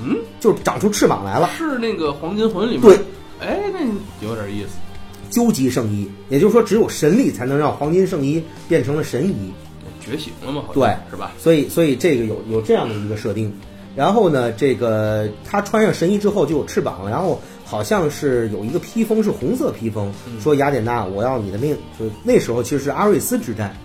[0.00, 1.50] 嗯，就长出翅膀来了。
[1.58, 2.82] 是那个黄金魂里面。
[2.82, 2.96] 对，
[3.40, 3.80] 哎，那
[4.24, 4.78] 有点意思。
[5.32, 9.50] 究极圣衣，也就是说，只有神力才能让黄金圣衣变成了神衣。
[10.04, 10.62] 觉醒了嘛？
[10.66, 11.32] 好像对，是吧？
[11.38, 13.52] 所以，所以这个有有这样的一个设定。
[13.96, 21.76] 然后呢，这个他穿上神衣之后就有翅膀了，然后好像是有一个披风是红色披风，说雅典娜，我要你的命。
[21.98, 23.76] 就那时候其实是阿瑞斯之战，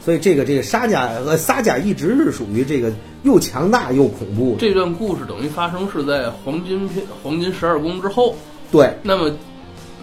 [0.00, 4.56] 所以这个这个沙贾呃撒贾一直是属于这个又强大又恐怖。
[4.58, 8.34] 这段故事等于发生是在黄金篇黄金十二宫之后。
[8.72, 9.28] 对，那么，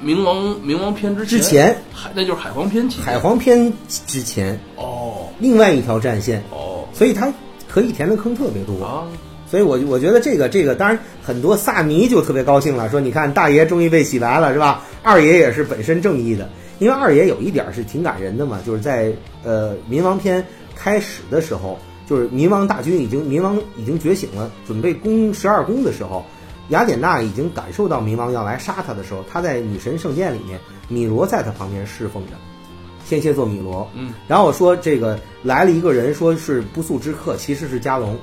[0.04, 1.78] 冥王冥王篇之前，之前。
[1.94, 3.06] 海那就是海皇篇期间。
[3.06, 3.72] 海皇篇
[4.08, 4.60] 之前。
[4.76, 5.28] 哦。
[5.40, 6.86] 另外一条战线，哦。
[6.94, 7.34] 所以它
[7.68, 8.84] 可以填的坑特别多。
[8.84, 9.04] 啊，
[9.50, 14.84] 所以我我觉得这个这个，当然很多萨迷就特别高兴了，说你看大爷终于被洗白了，是吧？
[15.04, 19.12] 二爷也是本身正义的，因为二爷有一点是挺感人的嘛，就是在
[19.44, 21.80] 呃冥王篇开始的时候，
[22.10, 26.26] 就是冥王大军已经冥王已经觉醒了，准备攻十二宫的时候，
[26.69, 32.32] 雅典娜已经感受到冥王要来杀她的时候，她在女神圣殿里面，米罗在她旁边侍奉着，
[33.08, 38.17] 天蝎座米罗，嗯，然后说这个来了一个人，说是不速之客，其实是加隆。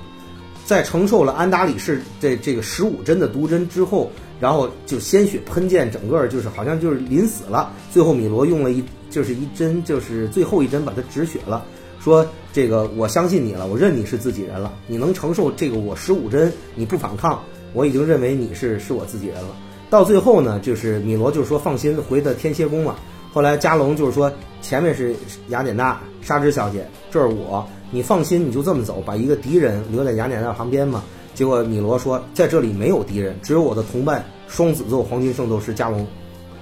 [0.66, 7.70] 在承受了安达里士这这个十五针的毒针之后，然后就鲜血喷溅，整个就是好像就是临死了。
[7.92, 11.62] 最后米罗用了一就是一针，就是最后一针把他止血了，
[12.00, 17.42] 说这个我相信你了，我认你是自己人了，你能承受这个我十五针，你不反抗，
[17.75, 19.49] 我已经认为你是是我自己人了。
[19.91, 22.95] 到最后呢，就是米罗就是说放心回的天蝎宫嘛。
[23.33, 24.33] 后来加隆就是说
[24.63, 25.15] 前面是
[25.49, 31.03] 雅典娜沙织小姐，这是我，你放心，你就这么走，把一个敌人留在雅典娜旁边嘛。
[31.35, 36.07] 结果米罗说在这里没有敌人，只有我的同伴双子座黄金圣斗士加隆，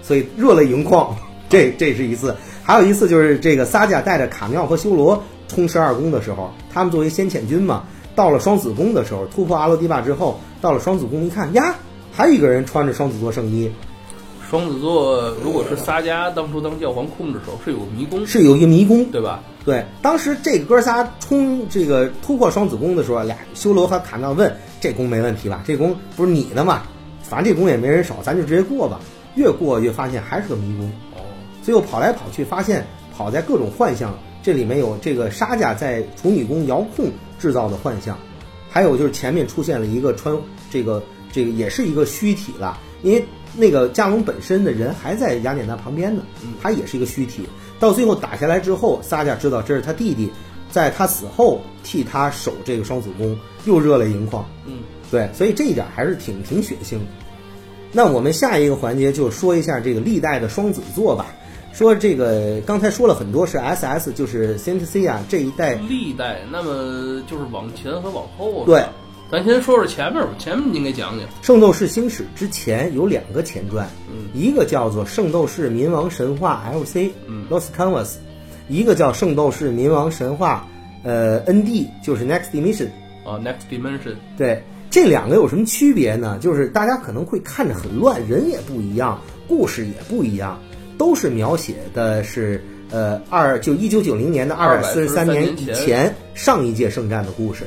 [0.03, 1.15] 所以热泪盈眶。
[1.51, 11.75] 这这是一次，还有一次就是这个撒贾带着卡妙和修罗冲十二宫的时候，他们作为先遣军嘛，到了双子宫的时候，突破阿罗迪坝之后，到了双子宫一看呀，
[12.13, 13.71] 还有一个人穿着双子座圣衣，
[14.51, 19.43] 双子座如果是撒迦当初当教皇控制的时候是有个迷宫，是有一个迷宫，对吧？
[19.65, 25.63] 对，当时这哥仨冲这个突破双子宫的时候，俩修罗和卡纳问这宫没问题吧？
[25.65, 26.83] 这宫不是你的吗？
[27.23, 29.01] 反正这宫也没人守，咱就直接过吧。
[29.37, 31.25] 越过越发现还是个迷宫，哦，
[31.63, 32.85] 最后跑来跑去，发现
[33.17, 37.07] 跑在各种幻象，这里面有这个沙家在处女宫遥控
[37.43, 38.17] 制造的幻象，
[38.71, 40.33] 还有就是前面出现了一个穿
[40.71, 41.03] 这个
[41.33, 43.25] 这个也是一个虚体了，因为
[43.57, 46.23] 那个加隆本身的人还在雅典娜旁边呢，
[46.63, 47.43] 他也是一个虚体。
[47.81, 50.31] 到最后打下来之后，撒迦知道这是他弟弟，
[50.71, 54.49] 在他死后替他守这个双子宫，又热泪盈眶。
[54.65, 54.79] 嗯，
[55.11, 57.07] 对，所以这一点还是挺挺血腥的。
[57.91, 61.27] 那我们下一个环节就说一下这个历代的双子座吧。
[61.73, 68.65] 说这个刚才说了很多是 SS，就是 Saint C 啊这一代历代，那么就是往前和往后。
[68.67, 68.85] 对，
[69.31, 71.27] 咱先说说前面吧，前面您给讲讲。
[71.41, 76.85] 《圣斗士星矢》之前有两个前传，嗯一个叫做《圣斗士冥王神话 LC》
[77.27, 78.17] 嗯 Los Canvas，
[78.69, 80.67] 一个叫《圣斗士冥王神话》
[81.09, 82.89] 呃 ND，就是 Next Dimension。
[83.25, 86.39] 啊，Next Dimension，对，这两个有什么区别呢？
[86.41, 90.61] 就是大家可能会看着很乱，人也不一样，故事也不一样，
[91.03, 97.65] 都是描写的是呃二就一九九零年的二百四十三年以前前上一届圣战的故事。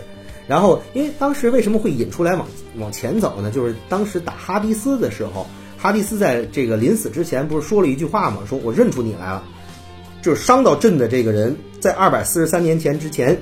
[0.47, 3.51] 然后，因为当时为什么会引出来往往前走呢？
[3.51, 5.45] 就是当时打哈迪斯的时候，
[5.77, 8.37] 哈迪斯在这个临死之前不是说了一句话吗？
[8.47, 9.43] 说我认出你来了，
[10.21, 13.37] 就是伤到朕的这个人，在二百四十三年前之前，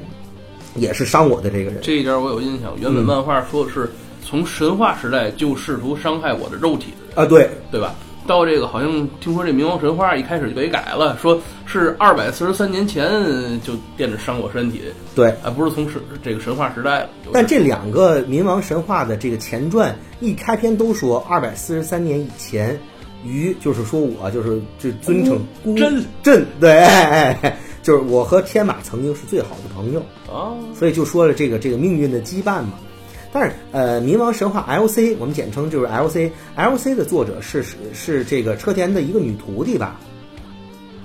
[0.73, 1.75] 也是伤我的这个人。
[1.83, 2.73] 这一点我有印象。
[2.79, 3.87] 原本漫画说的是
[4.25, 7.93] 从神话时代就试图伤害我的肉体的人，啊，对，对吧？
[8.25, 13.11] 到这个好像听说这冥王神话一开始就给改了，说是二百四十三年前
[13.61, 14.81] 就惦着伤过身体，
[15.15, 17.09] 对，而不是从神这个神话时代了。
[17.33, 22.79] 但这两个冥王神话的这个前传一开篇都说二百四十三年以前，
[23.25, 29.99] 于就是说我就是这尊称孤真朕对，哎哎哎，就是我和天马曾经是最好的朋友，
[30.31, 32.73] 啊，所以就说了这个这个命运的羁绊嘛。
[33.33, 39.99] 但是呃，冥王神话 LC 我们简称就是 LC，LC 的作者是是是这个车田的一个女徒弟吧，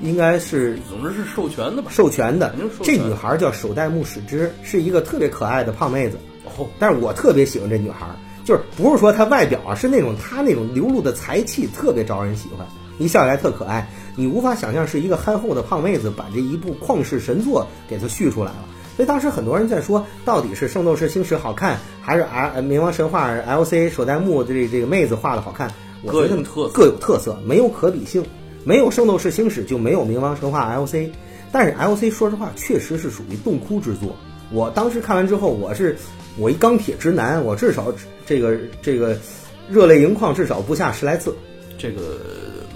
[0.03, 1.91] 应该是总之是授权的吧？
[1.91, 2.55] 授权的
[2.85, 6.19] 这女孩叫手代木史之，是一个特别可爱的胖妹子。
[6.59, 8.15] 哦，但是我特别喜欢这女孩儿，
[8.45, 12.67] 就是不是说她外表啊，是那种她那种流露的才气特别招人喜欢，
[12.99, 18.65] 一笑起来特可爱，你无法想象是一个憨厚的胖妹子把这一部旷世神作给她续出来了。
[18.99, 25.71] 所以当时很多人在说，到底是《圣斗士星矢》好看，还是 R 呃冥王神话 LC 首代目这这个妹子画的好看？
[26.03, 28.27] 我觉得各有特色各有特色，没有可比性。
[28.65, 31.11] 没有《圣斗士星矢》就没有《冥王神话》LC，
[31.53, 34.17] 但是 LC 说实话确实是属于洞窟之作。
[34.51, 35.97] 我当时看完之后，我是
[36.37, 37.95] 我一钢铁直男，我至少
[38.27, 39.17] 这个这个
[39.71, 41.33] 热泪盈眶，至少不下十来次。
[41.79, 42.19] 这个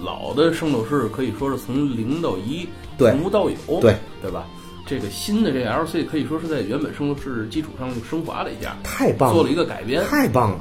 [0.01, 4.47] 老的圣斗士可以说是从零到一，对从无到有，对对吧？
[4.87, 10.05] 这个新的这 LC 可以说是在原本圣斗士基础上又升华了一下，太棒了，做了一个改编。
[10.05, 10.61] 太棒了！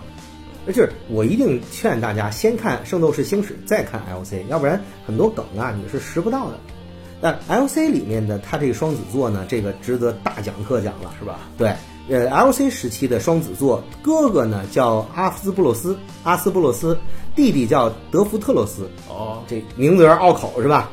[0.67, 6.59] 而且我一定劝大家先看《圣斗士星矢》，再看 LC，要不然很多梗啊你是识不到的。
[7.19, 11.39] 那 LC 里面的他这个双子座呢，这个值得大讲特讲了，是吧？
[11.57, 11.73] 对，
[12.09, 16.97] 呃，LC 时期的双子座，哥哥呢叫阿斯布洛斯，阿斯布洛斯，
[17.35, 20.91] 弟弟叫德福特洛斯，哦，这名字有点拗口是吧？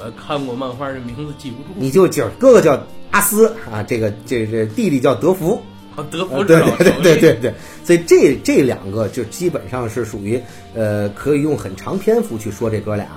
[0.00, 1.68] 我我看过漫画，这名字记不住。
[1.74, 5.60] 你就记着，哥哥叫阿斯啊，这个这这弟弟叫德福，
[5.94, 10.40] 啊，德呃福对对对对对对，所以这这两个就基本上是属于
[10.74, 13.08] 呃，可以用很长篇幅去说这哥俩。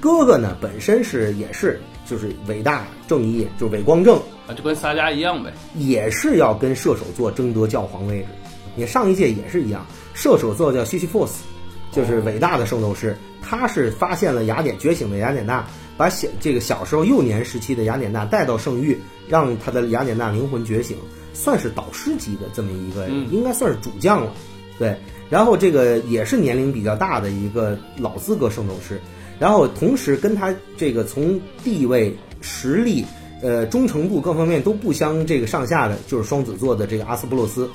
[0.00, 4.16] 哥哥呢本身是也是就是伟大正义，就是伟光正，
[4.46, 5.52] 啊，就跟撒迦一样呗。
[5.74, 8.26] 也是要跟射手座争夺教皇位置。
[8.74, 9.84] 你上一届也是一样，
[10.14, 11.44] 射手座叫西西弗斯，
[11.92, 15.66] 就是伟大的圣斗士，他是发现了雅典觉醒的雅典娜，
[16.00, 18.98] 把小这个小时候幼年时期的雅典娜带到圣域，
[19.28, 20.96] 让他的雅典娜灵魂觉醒，
[21.34, 24.32] 算是导师级的这么一个，嗯应该算是主将了。
[24.78, 24.96] 对，
[25.28, 28.98] 然后这个也是年龄比较大的一个老资格圣斗士，
[29.38, 33.04] 然后同时跟他这个从地位、实力、
[33.42, 37.68] 呃忠诚度各方面都不相这个上下的，就是双子座的这个阿斯布洛斯。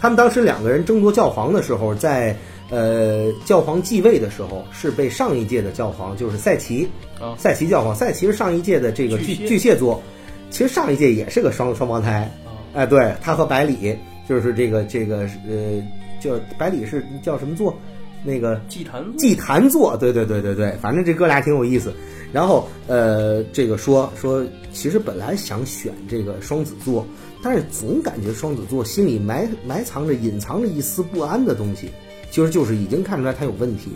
[0.00, 2.36] 他们当时两个人争夺教皇的时候，在
[2.70, 6.88] 呃教皇继位的时候，是被上一届的教皇就是赛奇，
[7.20, 7.36] 啊。
[7.36, 9.76] 赛奇教皇，赛奇是上一届的这个巨巨蟹。
[9.76, 10.02] 座，
[10.50, 12.54] 其实上一届也是个双双胞胎，啊。
[12.74, 13.96] 哎，对他和百里
[14.28, 15.82] 就是这个这个呃
[16.20, 17.76] 叫百里是叫什么座？
[18.22, 19.14] 那个祭坛座？
[19.16, 21.92] 祭坛座，对对对对对，反正这哥俩挺有意思。
[22.32, 27.04] 然后呃，这个说说，其实本来想选这个双子座，
[27.42, 31.90] 但是总感觉双子座心里埋埋藏着、隐藏着一丝不安的东西，
[32.30, 33.90] 其实就是已经看出来他有问题。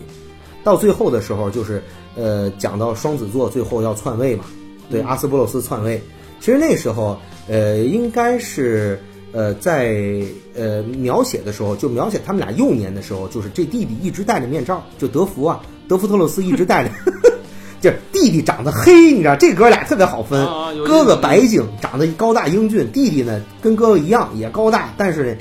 [0.63, 1.81] 到最后的时候，就是
[2.15, 4.45] 呃，讲到双子座最后要篡位嘛，
[4.89, 6.01] 对，阿斯波洛斯篡位。
[6.39, 7.17] 其实那时候
[7.47, 8.99] 呃，应该是
[9.31, 10.23] 呃，在
[10.55, 16.91] 呃描写的时候，就描写他们俩幼年的时候，就是这弟弟一直戴着面罩，就德福啊，德福特洛斯一直戴着。
[17.81, 20.43] 就是弟弟长得黑，你知道，这哥俩特别好分。
[20.87, 25.37] 哥哥白净，长得高大英俊；弟弟呢，跟哥哥一样，也高大，但是呢，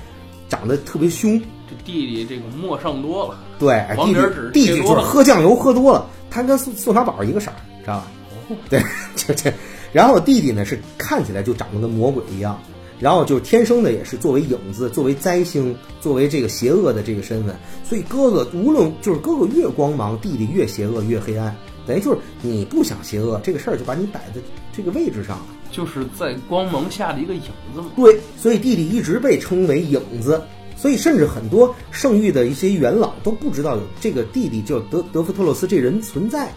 [0.51, 1.40] 长得特别凶。
[1.85, 3.39] 这弟弟这个莫上多了。
[3.59, 4.20] 对，弟弟
[4.53, 8.07] 弟弟就是喝酱油喝多了，他跟宋宋小宝一个色儿，知道吧？
[8.49, 8.82] 哦对，
[9.16, 9.53] 就这。
[9.93, 12.61] 然后弟弟呢是看起来就长得跟魔鬼一样，
[12.99, 17.55] 然后就天生的也是作为影子，作为灾星，作为这个邪恶的这个身份，
[17.85, 21.55] 所以哥哥无论就是哥哥越光芒，弟弟越邪恶越黑暗，
[21.87, 24.41] 等于就是你不想邪恶，这个事儿就把你摆在
[24.76, 25.47] 这个位置上了。
[25.70, 27.43] 就是在光芒下的一个影
[27.74, 27.91] 子嘛。
[27.97, 30.43] 对，所以弟弟一直被称为影子，
[30.85, 36.53] 所以甚至很多圣域的一些元老都不知道有这个弟弟叫德德夫特洛斯这人存在，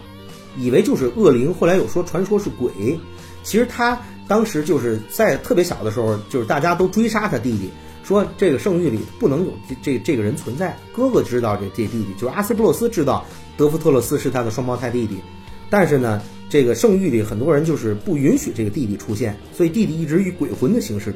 [0.57, 2.69] 以为就是恶灵，后来有说传说是鬼，
[3.41, 3.97] 其实他
[4.27, 7.69] 当时就是在特别小的时候，就是大家都追杀他弟弟，
[8.03, 10.77] 说这个圣域里不能有这这这个人存在。
[10.91, 13.25] 哥哥知道这这弟弟，就是阿斯布洛斯知道
[13.55, 15.19] 德夫特洛斯是他的双胞胎弟弟，
[15.69, 21.15] 但是呢，这个圣域里很多人就是不允许这个弟弟出现，所以弟弟一直以鬼魂的形式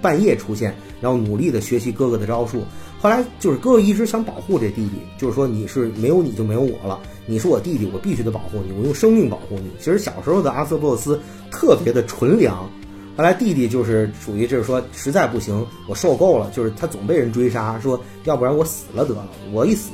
[0.00, 2.62] 半夜出现，然后努力的学习哥哥的招数。
[2.98, 9.70] 后来就是哥哥一直想保护这弟弟，就是说你是没有你就没有我了，你是我弟弟，我必须得保护你，我用生命保护你。
[9.78, 11.20] 其实小时候的阿瑟布洛斯
[11.50, 12.68] 特别的纯良，
[13.16, 19.90] 后来弟弟就是属于就是说实在不行，我受够了，就是他总被人追杀，说要不然我死了得了，我一死，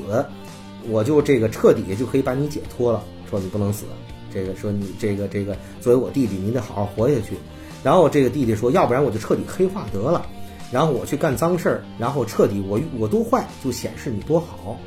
[0.89, 3.03] 我就这个彻底就可以把你解脱了。
[3.29, 3.85] 说你不能死，
[4.33, 7.35] 这个说你这个这个作为我弟弟，你得好好活下去。
[7.83, 10.25] 然后这个弟弟说，要不然我就彻底黑化得了，
[10.71, 14.79] 然后我去干脏事儿，然后彻底我我多坏，就显示你多好。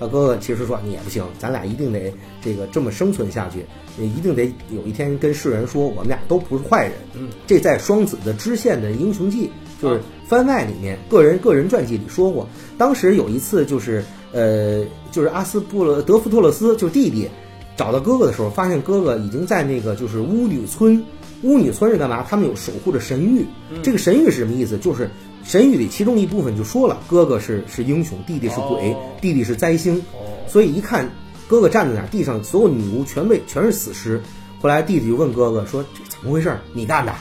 [0.00, 3.64] 他哥哥其实说你也不行，咱俩一定得这个这么生存下去，
[4.00, 6.94] 也一定得有一天跟世人说我们俩都不是坏人。
[7.14, 9.48] 嗯，这在双子的支线的英雄记，
[9.80, 17.28] 就是番外里面个人个人传记里说过，当时有一次就是呃就是阿斯布勒德夫特勒斯就是弟弟
[17.76, 21.00] 找到哥哥的时候，发现哥哥已经在那个就是巫女村
[21.42, 22.24] 巫女村是干嘛？
[22.28, 23.44] 他们有守护着神域。
[23.82, 24.78] 这个神域是什么意思？
[24.78, 25.10] 就是
[25.44, 29.98] 神域里其中一部分就说了，哥哥是是英雄，弟弟是鬼，哦弟弟是灾星。
[30.12, 31.10] 哦，所以一看
[31.48, 34.20] 哥哥站在那儿，地上所有女巫全被全是死尸。
[34.60, 36.60] 后来弟弟就问哥哥说：“这怎么回事儿？
[36.72, 37.12] 你干的？”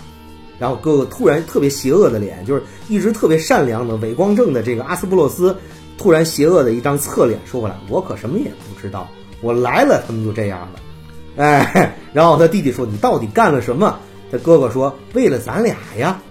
[0.59, 5.57] 然后哥哥突然特别邪恶的脸，就是一直特别善良的伟光正的这个阿斯布洛斯，
[5.97, 9.09] 突然邪恶的一张侧脸说过来：“我可什么也不知道，
[9.41, 10.79] 我来了，他们就这样了。”
[11.37, 13.97] 哎，然后他弟弟说：“你到底干了什么？”
[14.31, 16.21] 他哥哥说：“为了咱俩呀，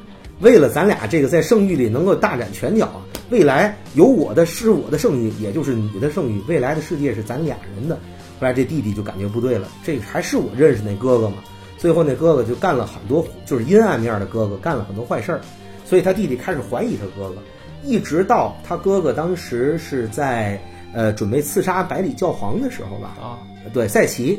[0.40, 7.96] 为了咱俩这个在圣域里能够大展拳脚啊，未来有我的是我的圣域，也就是你的圣域，未来的世界是咱俩人的。”
[8.40, 11.36] 后来这弟弟就感觉不对了，这还是我认识那哥哥吗？
[11.76, 15.40] 最后那哥哥就干了很多，就是阴暗面的哥哥干了很多坏事儿，
[15.84, 17.36] 所以他弟弟开始怀疑他哥哥，
[17.84, 20.58] 一直到他哥哥当时是在
[20.94, 23.38] 呃准备刺杀百里教皇的时候吧，啊，
[23.72, 24.38] 对赛奇，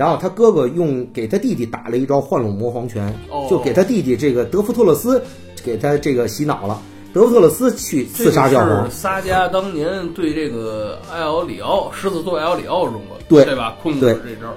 [0.00, 5.22] 然后他哥哥用给他弟弟打了一招幻龙魔皇拳，哦就给他弟弟这个德弗托勒斯
[5.62, 6.80] 给他这个洗脑了，
[7.12, 13.76] 德弗特勒斯去刺杀教皇撒迦当年对这个艾奥里奥狮子座艾奥里奥用过，对对吧？
[13.82, 14.54] 控制对这招，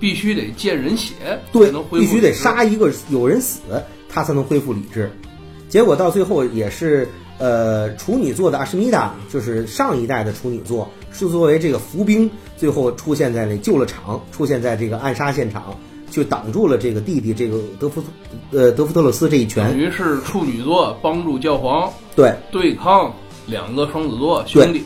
[0.00, 1.12] 必须得见人血，
[1.52, 3.60] 对能，必须得杀一个有人死，
[4.08, 5.12] 他才能恢复理智。
[5.68, 7.06] 结果到最后也是，
[7.40, 15.74] 呃，处女座的阿什米达，就是上一代的处女座，是作为这个伏兵，最后出现在那救了场，出现在这个暗杀现场，
[16.10, 18.04] 去挡住了这个弟弟这个德福
[18.52, 19.78] 呃德福特勒斯这一等拳。
[19.78, 23.14] 于是处女座帮助教皇对，对抗
[23.46, 24.84] 两个双子座兄弟，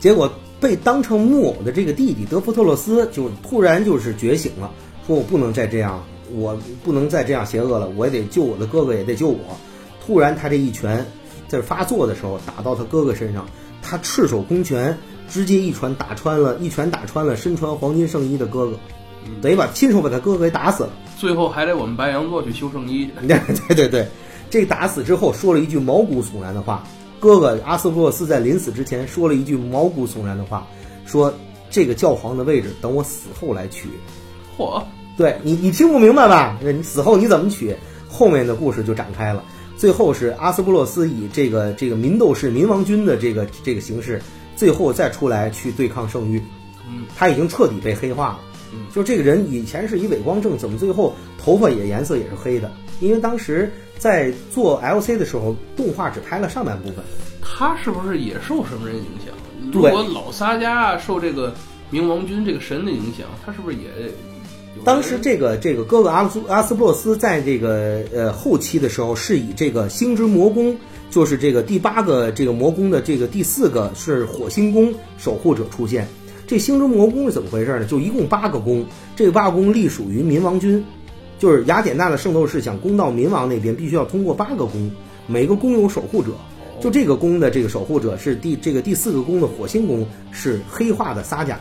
[0.00, 0.28] 结果
[0.60, 4.72] 被当成木偶的这个弟弟德福特洛斯就突然就是觉醒了，
[5.06, 6.02] 说我不能再这样，
[6.34, 9.38] 我不能再这样邪恶了，我也得救我的哥哥，也得救我。
[10.04, 11.06] 突然他这一拳
[11.52, 13.46] 在发作的时候打到他哥哥身上，
[13.82, 14.96] 他赤手空拳
[15.28, 18.72] 直接一拳打穿了，一拳打穿了身穿黄金圣衣的哥哥，
[19.42, 20.90] 等于把亲手把他哥哥给打死了。
[21.18, 23.26] 最后还得我们白羊座去修圣衣 去。
[23.26, 23.38] 对
[23.68, 24.08] 对对对，
[24.48, 26.82] 这打死之后说了一句毛骨悚然的话。
[27.20, 30.66] 哥哥阿斯布洛斯在临死之前说了一句毛骨悚然的话，
[31.04, 31.32] 说
[31.68, 33.90] 这个教皇的位置等我死后来取。
[34.56, 34.82] 嚯，
[35.18, 36.58] 对你，你听不明白吧？
[36.62, 37.76] 你死后你怎么取？
[38.08, 39.44] 后面的故事就展开了。
[39.76, 44.20] 最后是阿斯布洛斯以这个这个民斗士民王军的这个这个形式，
[44.56, 46.42] 最后再出来去对抗圣域。
[46.88, 48.40] 嗯，他已经彻底被黑化了。
[48.72, 52.70] 嗯，就这个人以前是以伪光正，怎么最后头发也颜色也是黑的？
[53.00, 57.04] 因为当时在做 LC 的时候，动画只拍了上半部分。
[57.40, 59.34] 他是不是也受什么人影响？
[59.72, 61.54] 如果老撒加受这个
[61.90, 64.12] 冥王军这个神的影响，他是不是也有
[64.84, 70.76] 当时这个这个哥哥阿斯阿斯布洛斯在这个呃后期的时候，是以这个星之魔宫，
[71.10, 76.08] 就是这个第八个这个魔宫的这个第四个是火星宫守护者出现。
[76.46, 77.84] 这星之魔宫是怎么回事呢？
[77.86, 80.84] 就一共八个宫，这个八个宫隶属于冥王军，
[81.38, 84.90] 就是雅典娜的圣斗士想攻到冥王那边，必须要通过八个宫，
[85.26, 86.30] 每个宫有守护者。
[86.80, 91.54] 就这个宫的这个守护者是第这个第四个宫的火星宫是黑化的撒迦，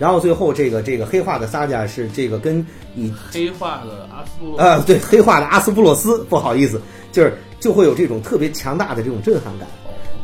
[0.00, 6.80] 然后最后这个这个黑化的萨迦是这个跟你黑化的阿斯布呃对黑化的阿斯布洛斯，不好意思，
[7.12, 9.68] 就是就会有这种特别强大的这种震撼感。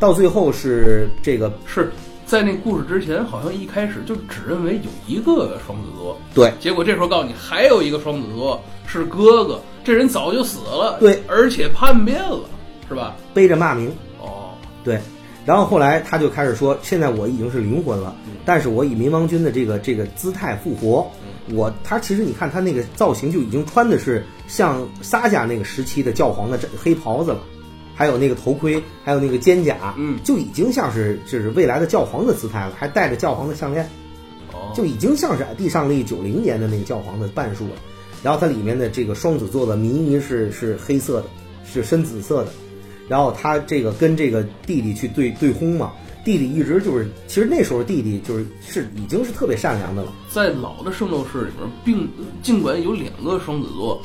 [0.01, 1.93] 到最后是这个是
[2.25, 6.51] 在那故事之前，好像一开始就只认为有一个双子座，对。
[6.59, 11.23] 结果这时候告诉你还有一个双子座是哥哥，这人早就死了，对。
[11.29, 12.41] 而且叛变了，
[12.89, 13.15] 是吧？
[13.35, 14.99] 背着骂名，哦，对，
[15.47, 21.09] 然后后来他就开始说，现在我已经是灵魂了，但是我以民王军的这个这个姿态复活。
[21.55, 27.39] 我他其实你看他那个造型就已经穿的是像撒迦那个时期的教皇的这黑袍子了，
[27.95, 33.89] 还有那个头盔，还有那个肩甲，嗯就已经像是就是未来的教皇的姿态了，还戴着教皇的项链，
[34.53, 37.77] 哦，就已经像是地上历九零年的那个教皇的半数了。
[38.25, 41.29] 然后它里面的这个双子座的迷衣是是黑色的，
[41.65, 42.51] 是深紫色的。
[43.09, 45.93] 然后他这个跟这个弟弟去对对轰嘛，
[46.25, 50.13] 弟弟一直就是，其实那时候弟弟就是是已经是特别善良的了。
[50.29, 52.09] 在老的圣斗士里面，并
[52.43, 54.03] 尽管有两个双子座，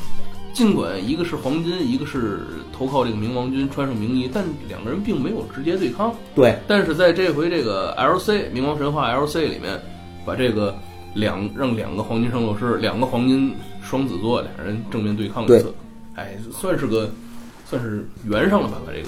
[0.53, 2.41] 尽管一个是黄金，一个是
[2.71, 6.13] 投靠这个冥王军穿上冥衣，但两个人并没有直接对抗。
[6.35, 9.81] 对但是在这回这个 LC 冥王神话 LC 里面，
[10.25, 10.77] 把这个
[11.15, 15.73] 两让两个黄金圣斗士、两个黄金双子座俩人正面对抗一次，
[16.15, 17.09] 哎，算是个
[17.71, 18.81] 算是圆上了吧？
[18.85, 19.07] 把这个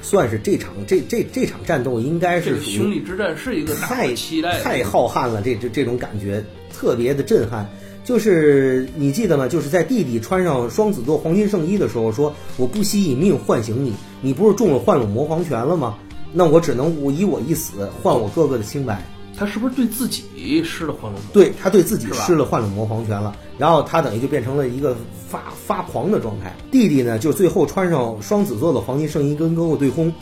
[0.00, 7.68] 算是这场这这这场战斗应该是兄弟之战是一个太期待太浩瀚了，这这这种感觉特别的震撼。
[8.04, 9.48] 就是你记得吗？
[9.48, 15.98] 就是在弟弟穿上双子座黄金圣衣的时候，说我不惜以命唤醒你，你不是中了幻龙魔皇拳了吗？
[16.32, 19.02] 那我只能我以我一死换我哥哥的清白。
[19.36, 21.20] 他是不是对自己施了幻龙魔？
[21.32, 24.96] 对他对自己施了幻龙魔皇拳了，然后他等于就变成了一个
[25.28, 26.54] 发发狂的状态。
[26.70, 30.12] 弟弟呢，就最后穿上双子座的黄金圣衣跟哥哥对轰，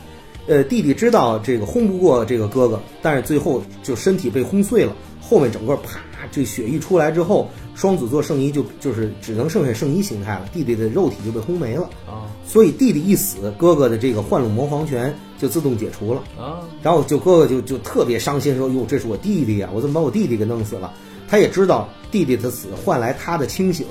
[0.47, 6.01] 呃，弟弟知道这个轰不过这个哥哥，但是最后就身体被轰碎了，后面整个啪
[6.31, 11.91] 这血一出来之后，双子座圣衣就就是只能剩下圣衣形态了，弟弟的肉体就被轰没了。
[12.07, 16.23] 啊所以弟弟一死，哥哥的这个幻龙魔皇拳就自动解除了。
[16.39, 20.95] 啊，然后就哥哥就就特别伤心，说：“哟，这是我弟弟呀、我怎么把我弟弟给弄死了？”
[21.29, 23.85] 他也知道弟弟的死换来他的清醒，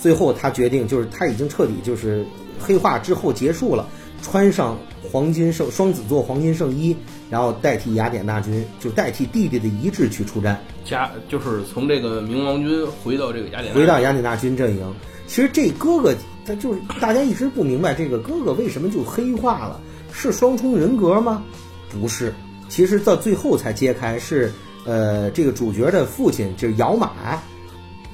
[0.00, 2.26] 最后他决定就是他已经彻底就是
[2.58, 3.86] 黑化之后结束了，
[4.20, 4.76] 穿上
[5.12, 6.96] 黄金圣双子座黄金圣衣，
[7.30, 14.94] 然后代替雅典大军，就代替弟弟的遗志去出战，加就是从这个冥王军回到这个雅典，回到雅典大军阵营。
[15.28, 16.14] 其实这哥哥
[16.46, 19.80] 他就是大家一直不明白这个哥哥为什么就黑化了，
[20.16, 21.44] 是双重人格吗？
[21.90, 22.32] 不是，
[22.70, 24.50] 其实到最后才揭开是，
[24.86, 27.40] 呃，这个主角的父亲就是姚马，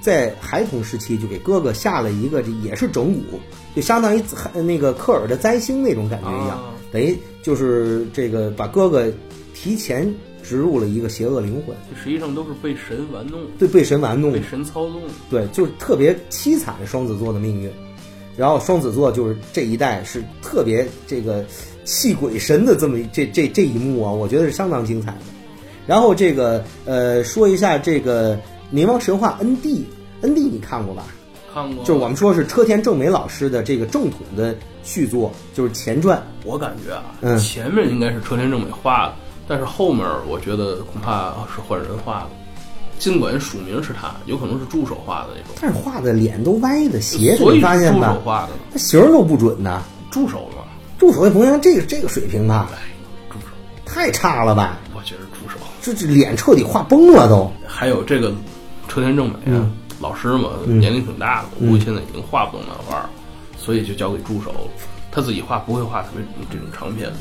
[0.01, 3.39] 在孩童时期就给哥哥下了一个，这也是整蛊，
[3.77, 4.23] 就相当于
[4.53, 9.11] 呃那个克尔的灾星那种感觉一样，啊等于就是这个把哥哥
[9.55, 15.01] 提前植入了一个邪恶灵魂，这实际上都是被神玩弄，对，被神玩弄被，神操纵。
[15.31, 17.71] 对，就是特别凄惨双子座的命运。
[18.35, 21.45] 然后双子座就是这一代是特别这个
[21.85, 25.19] 气鬼神的这么一这这这一幕啊，我觉得是相当精彩的。
[25.87, 28.39] 然后这个呃说一下这个
[28.73, 29.85] 冥王神话 N D
[30.21, 31.05] N D 你看过吧？
[31.53, 36.23] 看过，就是我们说是车田正美老师的这个正统的续作，就是前传。
[36.45, 39.15] 我感觉啊，嗯前面应该是车田正美画的，
[39.47, 42.31] 但是后面我觉得恐怕是换人画的。
[42.99, 48.21] 尽管署名是他，有可能是助手画的那种，但是画的脸都歪的斜的，所以你发现是助手？
[48.25, 48.51] 画的。
[48.71, 50.62] 他形儿都不准呐，助手嘛，
[51.03, 52.71] 助手也不像这个这个水平吧？
[52.73, 52.79] 哎，
[53.29, 53.47] 助手，
[53.85, 54.79] 太差了吧？
[54.95, 55.59] 我觉得助手。
[55.83, 57.51] 这这脸彻底画崩了都。
[57.67, 58.33] 还有这个
[58.87, 63.11] 车田正美啊，嗯老师嘛，嗯年龄挺大的，估计现在已经画不动漫画了，
[63.59, 64.55] 所以就交给助手。
[65.11, 67.13] 他自己画不会画特别这种长篇，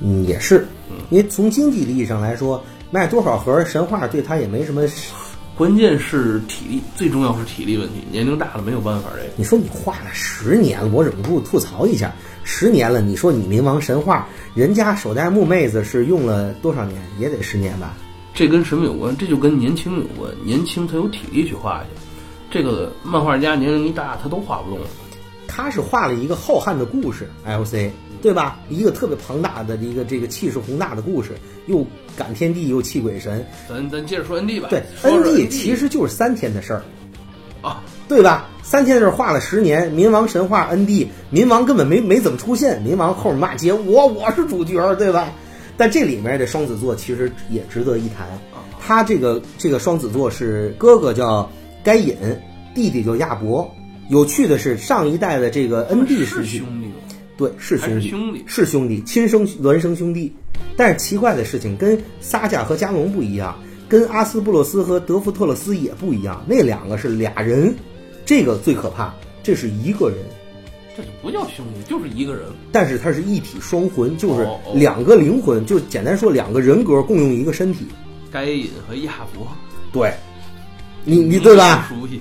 [0.00, 0.64] 嗯，也是，
[1.10, 2.62] 因为从经济利益上来说，
[2.92, 4.82] 卖多少盒神话对他也没什么。
[5.56, 7.96] 关键是体力，最重要是体力问题。
[8.10, 12.14] 年龄大了没有办法，这个你说你画了十年了，我忍不住吐槽一下，
[12.52, 14.26] 十年了，你说你冥王神话，
[14.56, 17.00] 人家首代木妹子是用了多少年？
[17.16, 17.96] 也得十年吧？
[18.34, 19.16] 这跟什么有关？
[19.16, 20.30] 这就跟年轻有关。
[20.44, 21.88] 年轻他有体力去画去，
[22.50, 24.86] 这个漫画家年龄一大，他都画不动了。
[25.46, 27.90] 他是画了一个浩瀚的故事，LC
[28.20, 28.58] 对吧？
[28.68, 31.30] 一个特别庞大的一个这个气势宏大的故事，
[31.66, 31.86] 又
[32.16, 33.46] 感天地又气鬼神。
[33.68, 34.66] 咱咱接着说 ND 吧。
[34.70, 36.82] 对说说，ND 其实就是三天的事儿，
[37.62, 37.80] 啊，
[38.10, 38.48] 对吧？
[38.64, 45.32] 三天的事儿画了十年，冥王神话 ND，冥王根本没没怎么出现，冥王后面骂街，我我是主角，对吧？
[45.76, 48.26] 但这里面的双子座其实也值得一谈，
[48.80, 51.48] 他这个这个双子座是哥哥叫
[51.84, 52.16] 该隐，
[52.74, 53.70] 弟弟叫亚伯。
[54.08, 56.90] 有趣的是，上一代的这个 ND 是时期，兄弟？
[57.36, 60.34] 对，是兄弟，是兄弟是兄弟，亲生孪生兄弟。
[60.76, 63.56] 但是奇怪的事情跟撒迦和加隆不一样，
[63.88, 67.72] 跟阿斯布洛斯和德弗特勒斯也不一样，那两个是俩人，
[68.24, 70.18] 这个最可怕，这是一个人，
[70.96, 72.44] 这就不叫兄弟，就是一个人。
[72.70, 77.86] 但是它是一体双魂，就是两个灵魂，就简单说两个人格共用一个身体。
[78.30, 79.46] 该隐和亚伯，
[79.92, 80.12] 对，
[81.04, 81.88] 你你对吧？
[81.88, 82.20] 熟悉。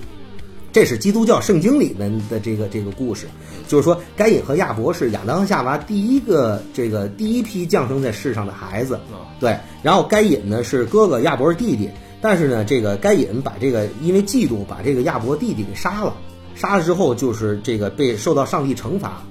[0.71, 3.25] 这是基督教圣经里面的这个这个故事，
[3.67, 8.99] 就是说该隐和亚伯是亚当和夏娃第一个这个第一批降生在世上的孩子，
[9.39, 9.57] 对。
[9.81, 11.89] 然后该隐呢是哥哥，亚伯是弟弟，
[12.21, 16.13] 但是呢这个该隐把这个因为嫉妒把这个亚伯弟弟给杀了，
[16.55, 19.21] 杀了之后就是这个被受到上帝惩罚，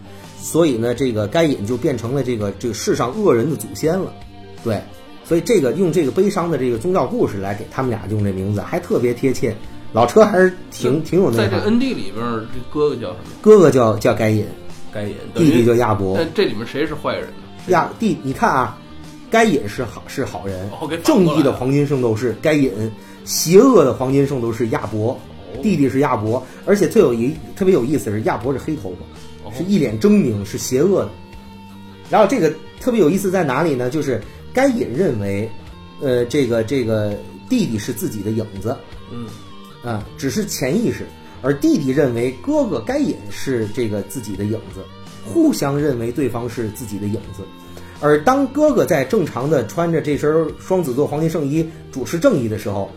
[0.41, 4.12] 所以呢这个该隐就变成了这个这个世上恶人的祖先了，
[4.62, 4.80] 对。
[5.24, 9.55] 所以这个用这个悲伤的这个宗教故事来给他们俩用这名字，还特别贴切。
[9.93, 11.70] 老车还是挺挺有那在这个。
[11.70, 13.30] ND 里边，这哥哥叫什么？
[13.43, 14.47] 哥哥叫叫该隐，
[14.91, 15.14] 该隐。
[15.34, 16.14] 弟弟叫亚伯。
[16.16, 17.34] 但这里面谁是坏人呢？
[17.66, 18.78] 亚弟，你看啊，
[19.30, 20.70] 该隐是好是好人
[21.04, 22.72] 正义的黄金圣斗士该隐，
[23.24, 25.18] 邪恶的黄金圣斗士亚伯，哦
[25.62, 28.90] 弟弟是亚伯，而且特有一特别有意思的是亚伯是黑头
[29.44, 31.10] 哦发，是一脸狰狞，是邪恶的。
[32.10, 33.90] 然后这个特别有意思在哪里呢？
[33.90, 34.22] 就是
[34.52, 35.50] 该隐认为，
[36.00, 37.14] 呃，这个这个
[37.48, 38.76] 弟弟是自己的影子，
[39.12, 39.26] 嗯，
[39.82, 41.06] 啊，只是潜意识，
[41.42, 44.82] 而弟弟认为哥哥该隐是这个自己的影子，
[45.26, 47.42] 互相认为对方是自己的影子。
[48.01, 52.90] 而当哥哥在正常的穿着这身双子座黄金圣衣主持正义的时候，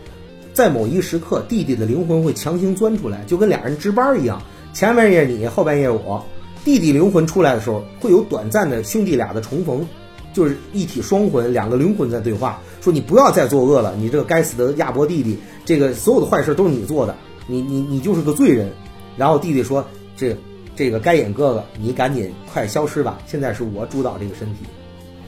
[0.54, 4.40] 在某一时刻，弟弟的灵魂会强行钻出来，就跟俩人值班一样，
[4.72, 6.24] 前半夜你，后半夜我。
[6.64, 9.84] 弟弟灵魂出来的时候，会有短暂的兄弟俩的重逢，
[10.32, 17.16] 就是一体双魂，两个灵魂在对话，说你不要再作恶了，你这个该死的亚伯弟弟，这个所有的坏事都是你做的，
[17.48, 18.70] 你你你就是个罪人。
[19.16, 19.84] 然后弟弟说
[20.16, 20.36] ：“这
[20.76, 24.60] 这个该隐哥哥，你赶紧快消失吧，现在是我主导这个身体。”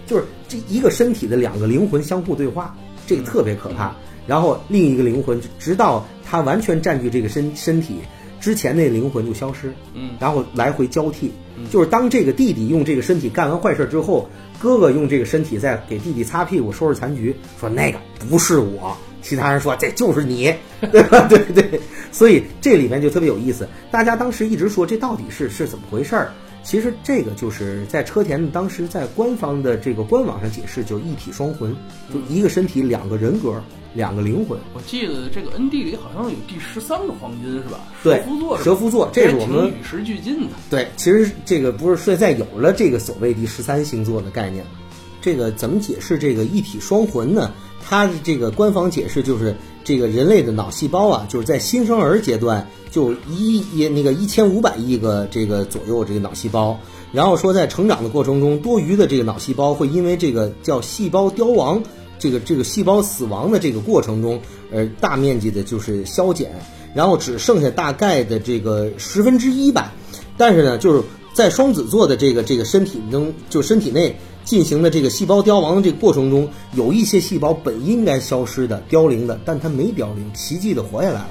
[0.06, 2.76] 就是这一个身体的两个灵魂相互对话，
[3.06, 3.94] 这个特别可怕。
[4.26, 7.96] 然后另一个灵魂，直到他完全占据这个身身体
[8.40, 11.32] 之前，那灵魂就消失，嗯然后来回交替。
[11.70, 14.28] 就是当这个弟弟用这个身体干完坏事之后，
[14.58, 17.98] 哥哥用这个身体再给弟弟擦屁股、收拾残局，说那个
[18.28, 18.96] 不是我。
[19.22, 20.52] 其他人说这就是你，
[20.92, 21.20] 对吧？
[21.28, 21.80] 对对，
[22.12, 23.66] 所以这里面就特别有意思。
[23.90, 26.32] 大家当时一直说这到底是是怎么回事儿？
[26.64, 31.76] 其实这个就是在车田当时在官方的这个官网上解释，就一体双魂，
[32.12, 33.62] 就一个身体两个人格，
[33.92, 34.58] 两个灵魂。
[34.72, 37.80] 我记得这个 N D 里好像有第十三个黄金是吧？
[38.02, 40.56] 对蛇夫座是吧，蛇夫座这是我们与时俱进的。
[40.70, 44.64] 对，其实这个不是现在有了这个所谓第十三星座的概念，
[45.20, 47.52] 这个怎么解释这个一体双魂呢？
[47.86, 49.54] 它的这个官方解释就是，
[49.84, 56.76] 这个人类的脑细胞啊，就是在新生儿阶段就一一那个一千五百亿个这个左右这个脑细胞，
[57.12, 61.82] 然后说在成长的过程中，多余的这个脑细胞会因为这个叫细胞凋亡，
[62.18, 64.40] 这个这个细胞死亡的这个过程中，
[64.72, 66.50] 而，大面积的就是消减，
[66.94, 69.92] 然后只剩下大概的这个十分之一吧。
[70.36, 81.28] 但是呢，就是在双子座的这个这个身体中，就身体内进行的这个细胞凋亡的这个过程中，有一些细胞本应该消失的、凋零的，但它没凋零，奇迹的活下来了，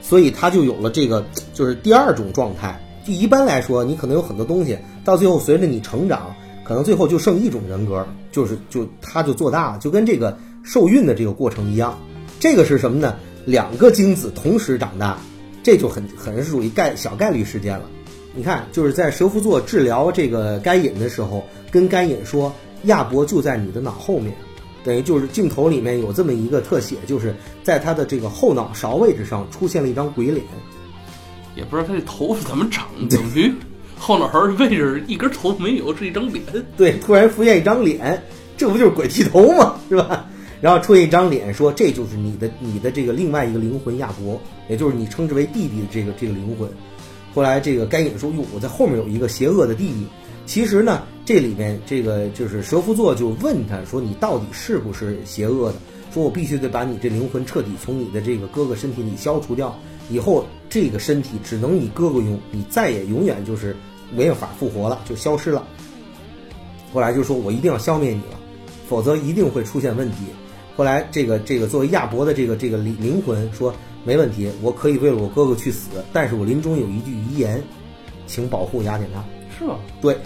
[0.00, 2.80] 所以它就有了这个就是第二种状态。
[3.04, 11.98] 就一般来说，你可能有很多东西，到最后随着你成长，可能最后就剩一种人格，就是就它就做大了，就跟这个受孕的这个过程一样。
[12.38, 13.16] 这个是什么呢？
[13.46, 15.18] 两个精子同时长大，
[15.62, 17.86] 这就很很是属于概小概率事件了。
[18.34, 22.54] 你看，就是在蛇夫座治疗这个该隐的时候，跟该隐说
[22.84, 24.32] 亚伯就在你的脑后面，
[24.84, 30.44] 等于就是镜头里面有这么一个特写，就是在他的这个后脑勺位置上出现了一张鬼脸。
[31.56, 33.52] 也不知道他这头发怎么长，等于
[33.98, 36.44] 后脑勺的位置一根头没有，是一张脸。
[36.76, 38.22] 对，突然浮现一张脸，
[38.56, 39.74] 这不就是鬼剃头吗？
[39.88, 40.26] 是吧？
[40.60, 46.68] 然后出现一张脸，说这就是你的你的这个另外一个灵魂亚伯，也就是你称之为弟弟的这个这个灵魂。
[47.38, 50.04] 后来这个该隐说：“哟，我在后面有一个邪恶的弟弟。”
[50.44, 55.76] 其实呢，这里面这个就是蛇夫座就问他说：“你到底是不是邪恶的？”
[56.12, 59.72] 说：“我必须得把你这灵魂彻底从你的这个哥哥身体里消除掉，
[60.10, 63.76] 以后这个身体只能你哥哥用，你再也永远就是
[64.12, 65.64] 没有法复活了，就消失了。”
[66.92, 68.40] 后来就说：“我一定要消灭你了，
[68.88, 70.24] 否则一定会出现问题。”
[70.76, 73.72] 后来这个这个作为亚伯的这个这个灵灵魂说
[74.08, 77.62] ：“没问题，我可以为了我哥哥去死，但是我临终有一句遗言，
[78.26, 79.22] 请保护雅典娜。
[79.58, 79.76] 是吗？
[80.00, 80.18] 对，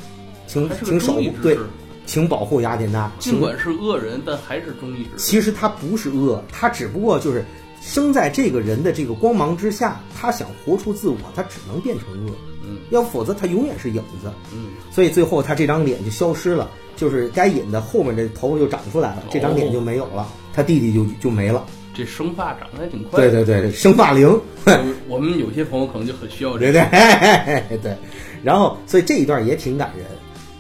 [0.47, 1.59] 请请守护对，
[2.07, 3.11] 请保护雅典娜。
[3.19, 5.09] 尽管是恶人，但还是忠义。
[5.17, 7.45] 其实他不是恶，他只不过就是
[7.81, 12.31] 生在这个人的这个光芒之下，他想活出自我，他只能变成恶。
[12.63, 14.31] 嗯，要否则他永远是影子。
[14.55, 21.67] 嗯，所以最后他这张脸就消失了，就是该隐的后面这头发就长出来了，这张脸就没有了，他弟弟就就没了。
[21.95, 23.21] 这生发长得还挺快。
[23.21, 24.41] 对对对，生发灵。
[25.09, 26.73] 我们有些朋友可能就很需要这个。
[26.73, 27.97] 对对，
[28.43, 30.07] 然后所以这一段也挺感人。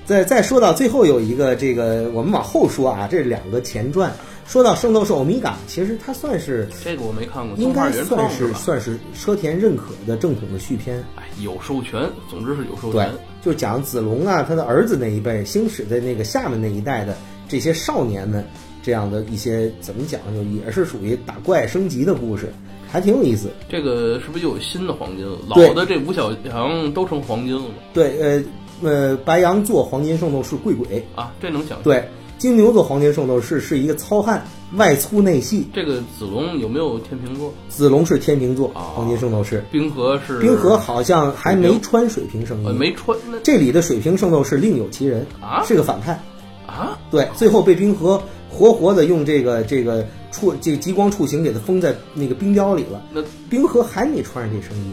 [0.04, 4.12] 再再说到最后有一个这个，我们往后说啊，这是两个前传。
[4.44, 10.98] 说到圣斗士欧米伽，其实它算是这个我没看过，应该算是算是车田认可的正统的续篇。
[11.14, 17.16] 哎，有授权，总之是有授对权。，就讲子龙啊，他的儿子那一辈，星矢的那个下面那一代的
[17.48, 18.44] 这些少年们，
[18.82, 22.52] 这样的一些怎么讲，就也是属于打怪升级的故事，
[22.90, 23.48] 还挺有意思。
[23.68, 25.38] 这个是不是又有新的黄金了？
[25.48, 27.74] 老的这五小强都成黄金了吗？
[27.94, 28.44] 对，呃
[28.82, 31.82] 呃，白羊座黄金圣斗士贵鬼，啊，这能想象。
[31.84, 32.08] 对，
[32.38, 34.44] 金牛座黄金圣斗士是一个糙汉，
[34.76, 35.68] 外粗内细。
[35.72, 37.54] 这个子龙有没有天平座？
[37.68, 46.20] 子龙是天平座哦黄金圣斗士，冰河是冰河好像还没穿水平圣衣，呃没穿那这里的水平圣斗士另有其人啊是个反派。
[46.66, 46.98] 啊？
[47.10, 48.22] 对，最后被冰河
[48.52, 53.02] 活活的用这个这个触这个极光触形给他封在那个冰雕里了。
[53.10, 54.92] 那冰河还没穿上这圣衣，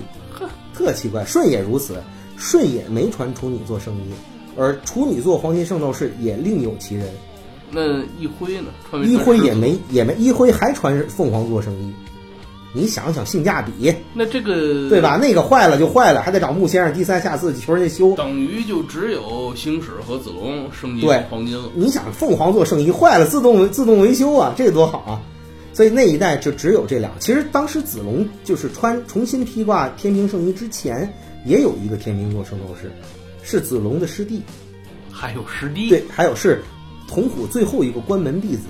[0.73, 1.25] 特奇怪。
[1.25, 2.01] 舜也如此，
[2.37, 4.11] 舜也没穿处女座圣衣，
[4.57, 7.07] 而处女座黄金圣斗士也另有其人。
[7.71, 8.69] 那一辉呢？
[9.05, 9.73] 一辉也没。
[9.73, 11.93] 没也没一辉还穿凤凰座圣衣，
[12.71, 15.17] 你想想性价比，那这个对吧？？
[15.19, 18.13] 那个坏了就坏了，还得找木先生低三下四求人家修。
[18.15, 21.69] 等于就只有星矢和子龙升级对黄金了。
[21.73, 25.21] 你想凤凰座圣衣坏了，自动自动维修啊，这个多好啊！
[25.73, 27.11] 所以那一代就只有这两。
[27.19, 31.11] 其实当时子龙就是穿重新披挂天平圣衣之前，
[31.45, 32.91] 也有一个天平座圣斗士，
[33.41, 34.41] 是子龙的师弟。
[35.11, 36.61] 还有师弟，对，还有是
[37.07, 38.63] 童虎最后一个关门弟子，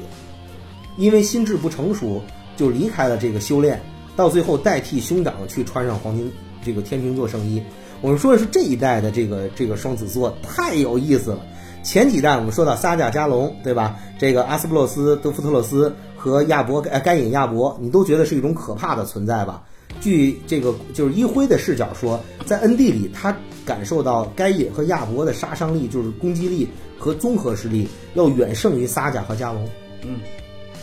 [0.97, 2.23] 因为心智不成熟，
[2.59, 3.81] 就离开了这个修炼，
[4.17, 6.29] 到最后代替兄长去穿上黄金
[6.61, 7.63] 这个天秤座圣衣。
[8.01, 11.39] 我们说的是这一代的这个这个双子座太有意思了。
[11.83, 13.95] 前几代我们说到撒迦加隆，对吧？
[14.19, 19.63] 这个阿斯布洛斯、德夫特洛斯和亚伯呃该隐亚伯，你都觉得是一种可怕的存在吧？
[20.01, 23.33] 据这个就是一辉的视角说，在 N 地里，他
[23.65, 29.67] 感受到该隐和亚伯的杀伤力，就是攻击力和综合实力要远胜于撒迦和加隆。
[30.03, 30.19] 嗯，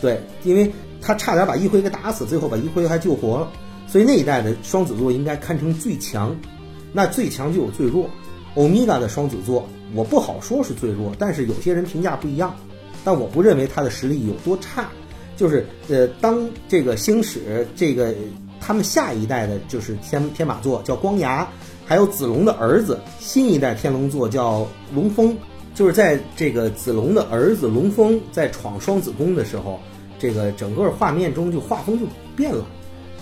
[0.01, 0.71] 对，因为
[1.01, 3.51] 他差点把一辉给打死，最后把一辉还救活了，
[3.87, 6.35] 所以那一代的双子座应该堪称最强。
[6.93, 8.09] 那最强就有最弱，
[8.55, 12.55] 欧米伽的双子座，我不好说是最弱，但是有些人评价不一样，
[13.03, 14.89] 但我不认为他的实力有多差。
[15.35, 18.11] 就是呃，当这个星矢这个
[18.59, 21.47] 他们下一代的就是天天马座叫光牙，
[21.85, 25.37] 还有子龙的儿子新一代天龙座叫龙峰，
[25.75, 29.79] 就是在这个子龙的儿子龙峰在闯双子宫的时候，
[30.19, 32.05] 这个整个画面中就画风就
[32.35, 32.65] 变了，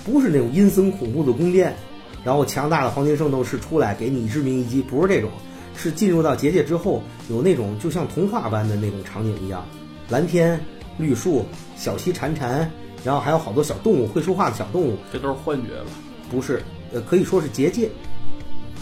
[0.03, 1.75] 不是那种阴森恐怖的宫殿，
[2.23, 5.29] 然后强大的黄金圣斗士出来给你致命一击，不是这种，
[5.75, 9.65] 是进入到结界之后有那种就像童话般的那种场景一样，
[10.09, 10.59] 蓝天
[10.97, 12.65] 绿树，小溪潺潺，
[13.03, 15.91] 然后还有好多小动物会说话的小动物，这都是幻觉吧？
[16.31, 16.61] 不是，
[16.93, 17.89] 呃，可以说是结界。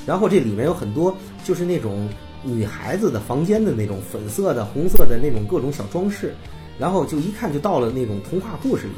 [0.06, 2.08] 然后这里面有很多就是那种
[2.44, 6.36] 女孩子的房间的那种粉色的、红色的那种各种小装饰，
[6.80, 8.94] 然后就一看就到了那种童话故事里。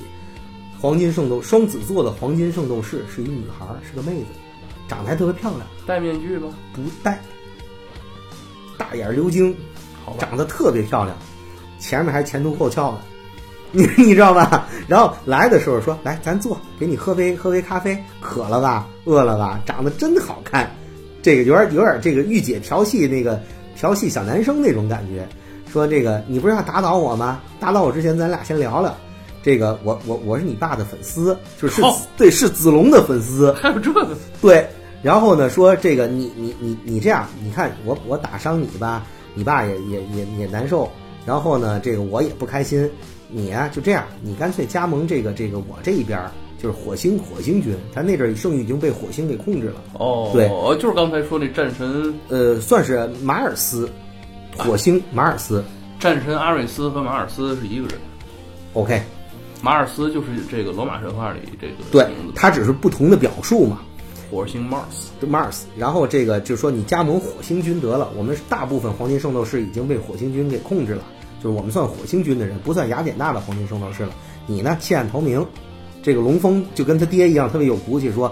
[0.80, 4.28] 黄金圣斗双子座的黄金圣斗士是一女孩，是个妹子，
[4.88, 6.50] 长得还特别漂亮，戴面具吗？
[6.74, 7.20] 不戴，
[8.78, 9.56] 大眼鎏精，
[10.04, 11.18] 好吧，长得特别漂亮，
[11.80, 12.98] 前面还前凸后翘的，
[13.72, 14.68] 你 你知道吧？
[14.88, 18.88] 然后来的时候说：“来，咱坐，给你喝杯喝杯咖啡，渴了吧？
[19.06, 19.60] 饿了吧？
[19.66, 20.70] 长得真好看，
[21.24, 23.42] 这个有点有点这个御姐调戏那个
[23.76, 25.28] 调戏小男生那种感觉。
[25.76, 27.42] 说这个你不是要打倒我吗？
[27.60, 28.96] 打倒我之前咱俩先聊聊。
[29.44, 31.82] 这个我我我是你爸的粉丝，就是
[32.16, 34.08] 对是子龙的粉丝，还有这个
[34.42, 34.66] 对，
[35.04, 40.90] 然后呢，说这个你你你你这样，你看我我打伤你吧，你爸也也也也难受，
[41.26, 42.90] 然后呢，这个我也不开心，
[43.28, 50.48] 你呀、就这样，你干脆加盟这个这个我这一边儿，就是火星火星军，他那阵儿圣域已经被火星给控制了，哦，对。
[50.80, 53.88] 就是刚才说那战神呃，算是马尔斯，
[54.58, 55.64] 火星马尔斯
[56.00, 57.98] 战神阿瑞斯和马尔斯是一个人
[58.74, 59.02] ，，OK，
[59.62, 63.80] 马尔斯就是这个罗马神话里这个对他只是不同的表述嘛，
[64.30, 65.08] 火星 Mars。
[65.20, 71.04] 就 Mars，然后这个就是说你加盟火星军得了，我们大部分黄金圣斗士已经被火星军给控制了，
[71.42, 74.12] 就是我们算火星军的人，不算雅典娜的黄金圣斗士了。
[74.46, 75.46] 你呢弃暗投明，
[76.04, 78.32] 这个龙峰就跟他爹一样特别有骨气，说，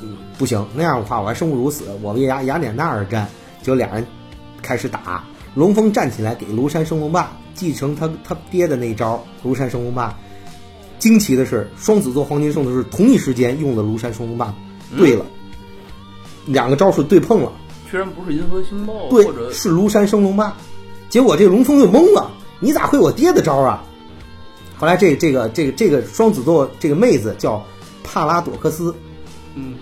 [0.00, 3.28] 嗯，不行，那样的话我还生不如死，我为雅雅典娜而战。
[3.62, 4.04] 就俩人
[4.60, 5.24] 开始打，
[5.54, 10.16] 龙峰站起来给庐山升龙霸继承他他爹的那一招庐山升龙霸。
[10.98, 14.54] 惊奇的是，双子座黄金圣斗士同一时间用了庐山升龙霸，
[14.96, 15.26] 对了。
[16.46, 17.52] 两个招数对碰了，
[17.90, 20.56] 居然不是银河星爆，对，是庐山升龙霸。
[21.08, 22.30] 结果这个龙峰就懵了，
[22.60, 23.84] 你咋会我爹的招啊？
[24.76, 27.64] 后来这这个这个这个双子座这个妹子叫
[28.04, 28.94] 帕拉朵克斯，
[29.54, 29.74] 嗯，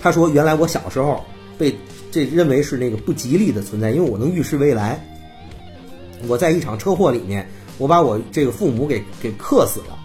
[0.00, 1.24] 她说原来我小时候
[1.58, 1.74] 被
[2.10, 5.02] 这认为是那个不吉利的存在，因为我能预示未来。
[6.28, 7.48] 我在一场车祸里面，
[7.78, 9.98] 我把我这个父母给给克死了，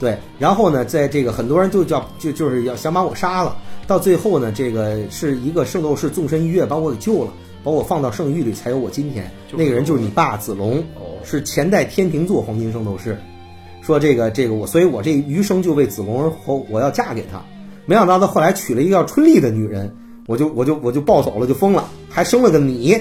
[0.00, 7.32] 对，然后呢，在这个很多人就叫就就是要想把我杀了，到最后呢，这个是一个圣斗士纵身一跃把我给救了，
[7.62, 9.30] 把我放到圣域里，才有我今天。
[9.52, 13.18] 那个人就是你爸子龙，哦是前代天平座黄金圣斗士。
[13.80, 17.42] 说这个这个我，所以我这余生就为子龙而活，我要嫁给他。
[17.86, 19.94] 没想到他后来娶了一个叫春丽的女人，
[20.26, 22.98] 我就我就我就暴走了，就疯了，还生了个你。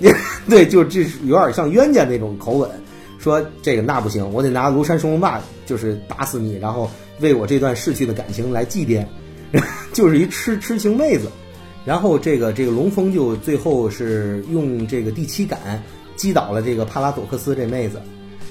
[0.48, 2.70] 对，就这是有点像冤家那种口吻，
[3.18, 6.90] 说这个那不行，我得拿庐山升龙霸就是打死你，然后
[7.20, 9.04] 为我这段逝去的感情来祭奠，
[9.92, 11.30] 就是一痴痴情妹子。
[11.84, 15.82] 然后这个这个龙峰就最后是用这个第七感
[16.14, 18.00] 击倒了这个帕拉朵克斯这妹子，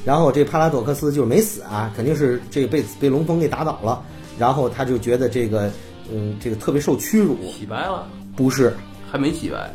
[0.03, 4.03] 然后这帕拉朵克斯就是没死啊，肯定是这个被被龙峰给打倒了，
[4.39, 5.71] 然后他就觉得这个
[6.11, 8.75] 嗯这个特别受屈辱，洗白了，不是，
[9.11, 9.71] 还没洗白，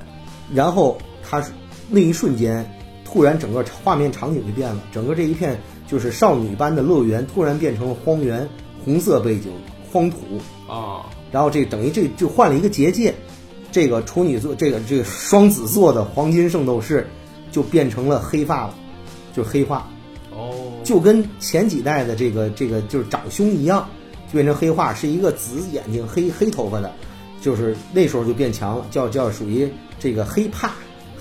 [0.53, 1.53] 然后他是
[1.89, 2.65] 那一瞬间，
[3.05, 8.49] 突然整个画面场景就变了，整个这一片就是少女般的乐园突然变成了荒原，
[8.85, 9.53] 红色背景，
[9.93, 10.19] 荒土，
[10.67, 13.15] 啊，然后这等于这就换了一个结界，
[13.71, 17.07] 这个处女座，这个这个双子座的黄金圣斗士
[17.53, 18.75] 就变成了黑发了，
[19.35, 19.89] 就是黑化，
[20.31, 23.89] 哦，就跟前几代的这个这个就是长兄一样，
[24.29, 26.93] 就变成黑化，是一个紫眼睛、黑黑头发的，
[27.41, 29.69] 就是那时候就变强了，叫叫属于
[30.01, 30.73] 这个黑怕，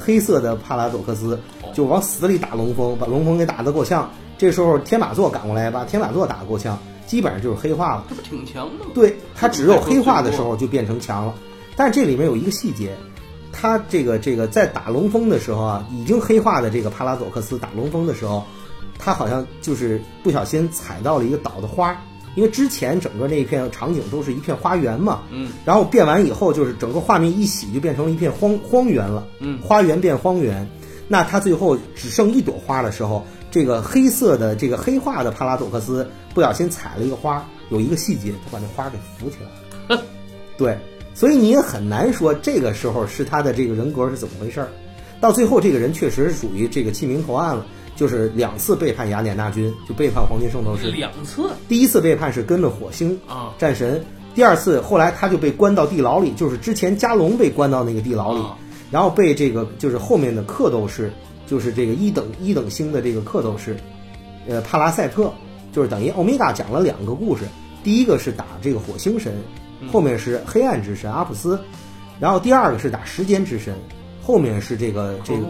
[0.04, 1.40] 黑色的帕拉佐克斯，
[1.74, 4.10] 就往死里打龙峰，把龙峰给打得够呛。
[4.38, 6.78] 这时候天马座赶过来，把天马座打得够呛，
[7.08, 8.06] 基本上就是黑化了。
[8.10, 8.92] 这不挺强的吗？
[8.94, 11.34] 对，它只有黑化的时候就变成强了。
[11.76, 12.96] 但是这里面有一个细节，
[13.52, 18.44] 他这个这个在打龙峰的时候啊，已经黑化的这个帕拉佐克斯打龙峰的时候，
[19.00, 21.96] 他好像就是不小心踩到了一个岛的花，
[22.36, 30.68] 因为之前整个那一片场景都是一片花园嘛，嗯，然后变完以后就是整个画面一洗就变成了一片荒荒原了，嗯花园变荒原，
[31.08, 40.04] 那他最后只剩一朵花的时候，这个黑色的这个黑化的帕拉佐克斯不小心踩了一个花，有一个细节，他把那花给扶起来了。
[40.58, 40.78] 对，
[41.14, 44.70] 所以你也很难说这个时候是他的这个人格是怎么回事儿。
[45.20, 47.66] 到最后，这个人确实是属于这个弃明投暗了，
[47.96, 50.92] 就是两次背叛雅典娜军，就背叛黄金圣斗士。
[50.92, 51.50] 两次？
[51.68, 53.54] 第一次背叛是跟了火星啊。
[53.58, 58.58] 战神，第二次后来他就被关到地牢里，就是之前加隆被关到那个地牢里，啊。
[58.92, 61.12] 然后被这个就是后面的克斗士，
[61.48, 63.76] 就是这个一等一等星的这个克斗士，
[64.48, 65.32] 呃帕拉塞特，
[65.72, 67.44] 就是等于欧米伽讲了两个故事，
[67.84, 69.34] 第一个是打这个火星神，
[69.92, 71.60] 后面是黑暗之神阿普斯，
[72.20, 73.76] 然后第二个是打时间之神，
[74.22, 75.42] 后面是这个这个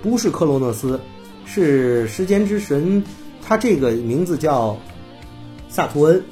[0.00, 1.00] 不是克罗诺斯，
[1.44, 3.02] 是时间之神，
[3.46, 4.78] 他这个名字叫
[5.68, 6.22] 萨图恩，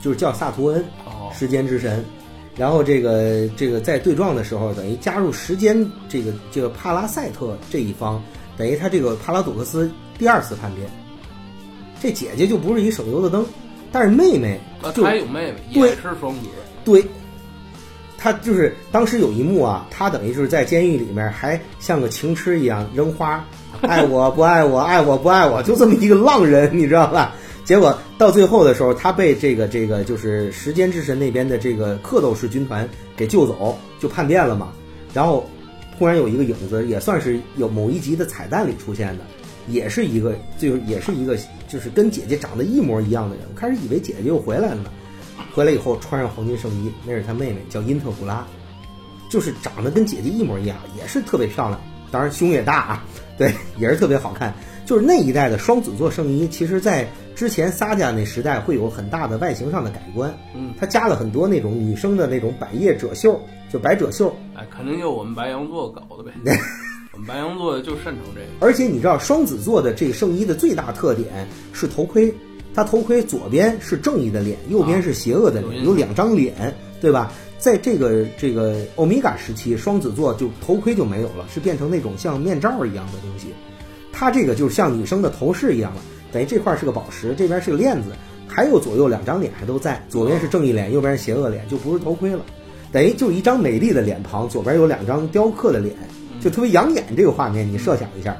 [0.00, 2.04] 就是叫萨图恩，哦时间之神。
[2.54, 8.22] 然后这个这个在对撞的时候，等于加入时间这个这个帕拉赛特这一方，
[8.58, 10.86] 等于他这个帕拉佐克斯第二次叛变。
[12.00, 13.46] 这姐姐就不是一省油的灯，
[13.90, 16.40] 但是妹妹他有妹妹，对也是双子，
[16.84, 17.02] 对，
[18.18, 23.42] 他就是当时有一幕啊，他等于就是在监狱里面还像个情痴一样扔花，
[23.82, 27.34] 爱我不爱我，爱我不爱我，就这么一个浪人，你知道吧？
[27.64, 34.72] 结果到最后的时候，他被这个这个就是时间之神那边的这个克斗士军团给救走，就叛变了嘛。
[35.14, 35.48] 然后
[35.96, 39.24] 突然有一个影子，也算是有某一集的彩蛋里出现的，
[39.68, 41.36] 也是一个就也是一个
[41.68, 43.44] 就是跟姐姐长得一模一样的人。
[43.48, 44.90] 我开始以为姐姐又回来了呢，
[45.54, 48.44] 回来以后穿上黄金圣衣，那是他妹妹，叫因特古拉，
[49.30, 53.04] 就是长得跟姐姐一模一样，也是特别漂亮，当然胸也大啊，
[53.42, 54.54] 对， 也是特别好看。
[54.84, 63.40] 就是那一代的双子座圣衣，其实在之前撒迦那时代会有很大的外形上的改观，嗯，它加了很多那种女生的那种百叶褶袖，
[63.72, 66.32] 就百褶袖，哎，肯定就我们白羊座搞的呗，
[67.14, 72.34] 我们白羊座就擅长这个，而且你知道双子座的这个圣衣的最大特点是头盔，
[72.74, 77.32] 它头盔左边是正义的脸，右边是邪恶的脸，有两张脸，对吧？
[77.58, 83.48] 在这个这个欧米伽时期，双子座就头盔就没有了，是变成那种像面罩一样的东西。
[84.12, 86.00] 它这个就是像女生的头饰一样了，
[86.32, 88.10] 等于这块是个宝石，这边是个链子，
[88.46, 92.40] 还有左右两张脸还都在，左边是正义脸，右边是邪恶脸，就不是头盔了，
[92.92, 95.94] 等于就一张美丽的脸庞，左边有两张雕刻的脸，
[96.40, 97.04] 就特别养眼。
[97.16, 98.36] 这个画面你设想一下，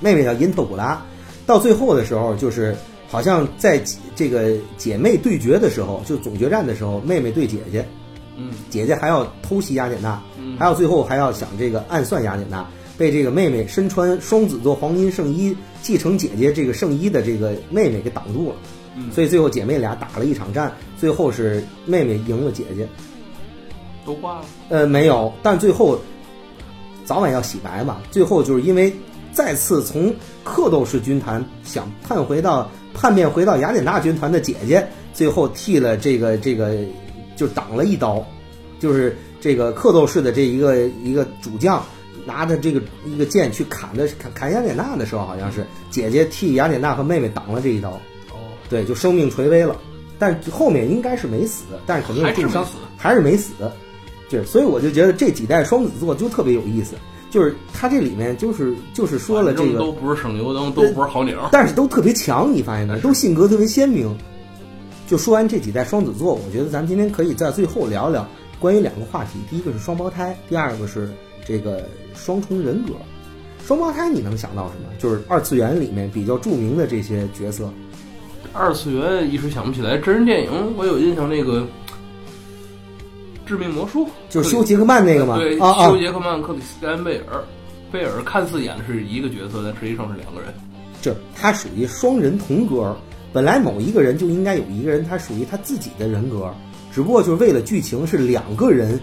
[0.00, 1.02] 妹妹叫因特古拉，
[1.46, 2.76] 到最后的时候就是
[3.08, 3.82] 好像在
[4.14, 7.86] 这个姐妹对决的时候，就总决战的时候，妹妹对姐姐，
[8.36, 10.56] 嗯，姐姐还要偷袭雅典娜，嗯。
[10.58, 18.56] 还有最后还要想这个暗算雅典娜，被这个妹妹身穿双子座黄金圣衣继承姐姐这个圣衣的这个妹妹给挡住了，
[18.96, 19.10] 嗯。
[19.10, 22.86] 所以最后姐妹俩打了一场战，最后是妹妹赢了姐姐，
[24.04, 25.98] 都挂了，呃，没有，但最后
[27.04, 27.98] 早晚要洗白嘛。
[28.10, 28.92] 最后就是因为
[29.32, 30.12] 再次从
[30.44, 36.76] 克斗士军团想盼回到叛变回到雅典娜军团的姐姐，最后替了这个这个
[37.36, 38.24] 就挡了一刀，
[38.80, 41.84] 就是这个克斗士的这一个一个主将
[42.26, 47.90] 拿着这个一个剑去砍的砍砍雅典娜的时候，好像是姐姐替雅典娜和妹妹挡了这一刀，
[48.30, 49.76] 哦，对，就生命垂危了。
[50.18, 52.66] 但后面应该是没死，但是肯定有重伤
[52.96, 53.72] 还是没死，还是没死。
[54.28, 56.96] 就，所以我就觉得这几代双子座就特别有意思，
[57.30, 62.98] 就是他这里面就是就是说了这个都，不是省油灯，都不是好鸟，但是都特别强，你发现没？
[63.00, 64.16] 都性格特别鲜明。
[65.06, 68.26] 就说完这几代双子座，我觉得咱们今天可以在最后聊聊
[68.58, 71.10] 关于两个话题，第一个是双胞胎，第二个是
[71.46, 72.92] 这个双重人格。
[73.66, 74.88] 双胞胎你能想到什么？
[74.98, 77.70] 就是二次元里面比较著名的这些角色。
[78.52, 81.60] 二次元一时想不起来，真人电影我有印象，那个
[83.48, 87.42] 《致命魔术》就是修·杰克曼那个嘛，对，啊啊修·，杰克曼、克里斯蒂安·贝尔，
[87.90, 90.52] 贝尔看似演的是一个角色，但实际上是两个人。
[91.00, 92.94] 这他属于双人同格。
[93.30, 96.52] 本来某一个人就应该有一个人，他属于他自己的人格，
[96.92, 98.98] 只不过就是为了剧情是两个人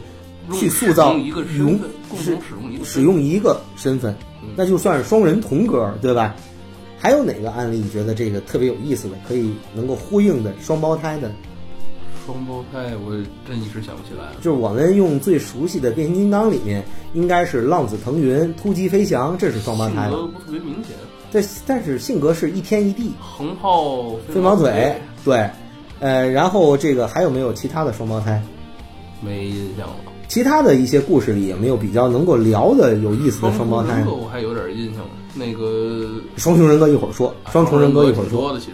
[0.52, 4.16] 去塑造一个身用份，共同使用一个使用一个身份，
[4.56, 6.36] 那就算是双人同格，对吧？
[6.98, 11.32] 还有哪个案例你觉得这个特别有意思的，可以能够呼应的双胞胎的？
[12.26, 13.12] 双胞胎，我
[13.48, 14.38] 真一时想不起来了。
[14.42, 20.12] 就是我们用最熟悉的变形金刚里面，应该是浪子腾云、突击飞翔，这是双胞胎的。
[20.12, 20.96] 性格不特别明显，
[21.32, 25.50] 这但是性格是一天一地，横炮飞毛腿，对，
[26.00, 28.42] 呃，然后这个还有没有其他的双胞胎？
[29.22, 29.96] 没印象了。
[30.28, 35.06] 其他的一些故事里有没有比较能够聊的有意思的双胞胎我还有点印象，
[35.36, 38.52] 那个双重人格一会儿说，双重人格一会儿说。
[38.52, 38.74] 的其实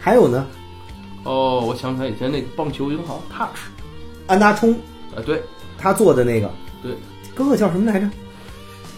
[0.00, 0.46] 还还有呢，
[1.28, 3.68] 哦，我想起来以前那个棒球英豪 Touch，
[4.26, 4.72] 安达充
[5.14, 5.42] 啊对
[5.76, 6.50] 他做的那个
[6.82, 6.92] 对，
[7.34, 8.08] 哥哥叫什么来着？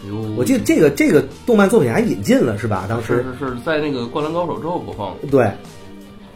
[0.09, 2.87] 有我记得这个这个动漫作品还引进了是吧？
[2.89, 5.51] 当时是是是在那个《灌篮高手》之后播放的，对，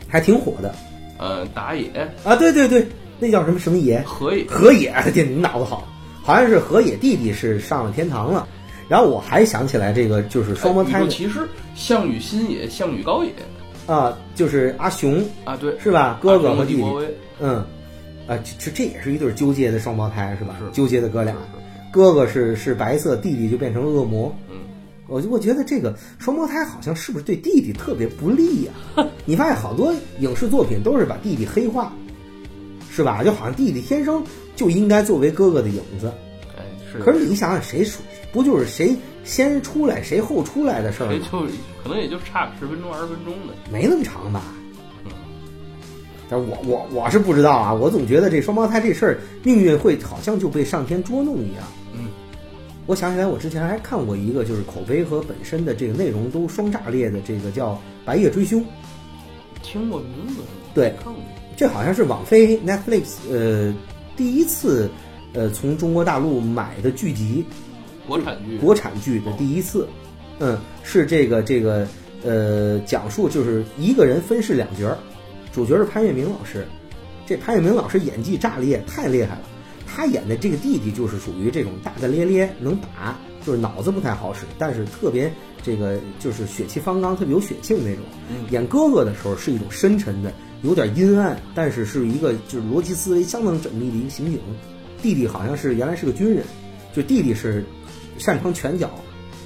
[0.08, 0.74] 还挺火的
[1.16, 1.88] 呃，打野
[2.24, 2.34] 啊！
[2.34, 2.84] 对对对，
[3.20, 4.02] 那叫什么什么野？
[4.02, 5.86] 河野河野， 这，你脑子好，
[6.24, 8.48] 好像是河野弟弟是上了天堂了。
[8.88, 13.30] 然后我还想起来这个就是双胞胎骑士项羽新野、项羽高野
[13.86, 16.18] 啊，就是阿雄啊，对，是吧？
[16.22, 16.84] 哥哥和弟弟
[17.40, 17.56] 嗯，
[18.26, 20.56] 啊，这这也是一对纠结的双胞胎是吧？
[20.58, 21.34] 是纠结的哥俩，
[21.92, 24.34] 哥哥是是白色，弟弟就变成了恶魔。
[24.50, 24.56] 嗯，
[25.06, 28.72] 我就我觉得这个双胞胎好像是不是对弟弟特别不利呀、
[29.26, 31.92] 你发现好多影视作品都是把弟弟黑化，
[32.90, 33.22] 是吧？
[33.22, 34.24] 就好像弟弟天生
[34.56, 36.10] 就应该作为哥哥的影子。
[36.56, 38.00] 哎是，可是你想想，谁出
[38.32, 41.52] 不就是谁先出来谁后出来的事儿吗？
[41.84, 44.42] 可能也就差个十分钟二十分钟的，没那么长吧？
[45.04, 45.12] 嗯
[46.30, 51.62] 但我我我是不知道啊，我总觉得这双胞胎这事儿命运会好像就被上天捉弄一样。
[51.92, 52.06] 嗯，
[52.86, 57.74] 我想起来，我之前还看过一个，就是口碑和本身的这个内容都双炸裂的，这个叫
[58.06, 58.62] 《白夜追凶》。
[59.62, 60.40] 听过名字，
[60.74, 61.22] 对看过，
[61.58, 63.74] 这好像是网飞 Netflix 呃
[64.16, 64.90] 第一次
[65.34, 67.44] 呃从中国大陆买的剧集，
[68.06, 69.86] 国产剧，国产剧的第一次，
[70.38, 71.86] 嗯，是这个这个
[72.24, 74.98] 呃，讲述就是一个人分饰两角儿，
[75.52, 76.66] 主角是潘粤明老师，
[77.26, 79.42] 这潘粤明老师演技炸裂，太厉害了。
[79.86, 83.16] 他演的这个弟弟就是属于这种大大咧咧，能打，
[83.46, 85.32] 就是脑子不太好使，但是特别
[85.62, 88.04] 这个就是血气方刚，特别有血性那种。
[88.28, 90.32] 嗯演哥哥的时候是一种深沉的，
[90.62, 94.40] 有点阴暗，但是是一个就是逻辑思维相当缜密的一个刑警。
[95.00, 96.42] 弟弟好像是原来是个军人，
[96.92, 97.64] 就弟弟是
[98.18, 98.90] 擅长拳脚，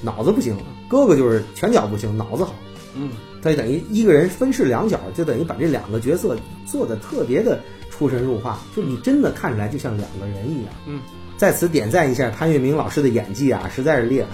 [0.02, 0.54] 脑子不行；
[0.88, 2.54] 哥哥就是拳脚不行，脑子好。
[2.94, 3.10] 嗯，
[3.42, 6.36] 他就等于一个人分饰两角，就等于把这两个角色
[6.66, 10.72] 做的特别的出神入化，就你真的看起来就像两个人一样。
[10.86, 11.00] 嗯，
[11.36, 14.28] 在此点赞一下潘粤明老师的演技啊，实在是厉害。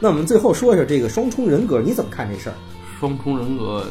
[0.00, 2.54] 那我们最后说一下这个双重人格，你怎么看这事儿？
[2.98, 3.86] 双重人格，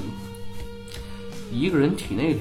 [1.52, 2.40] 一个人体内两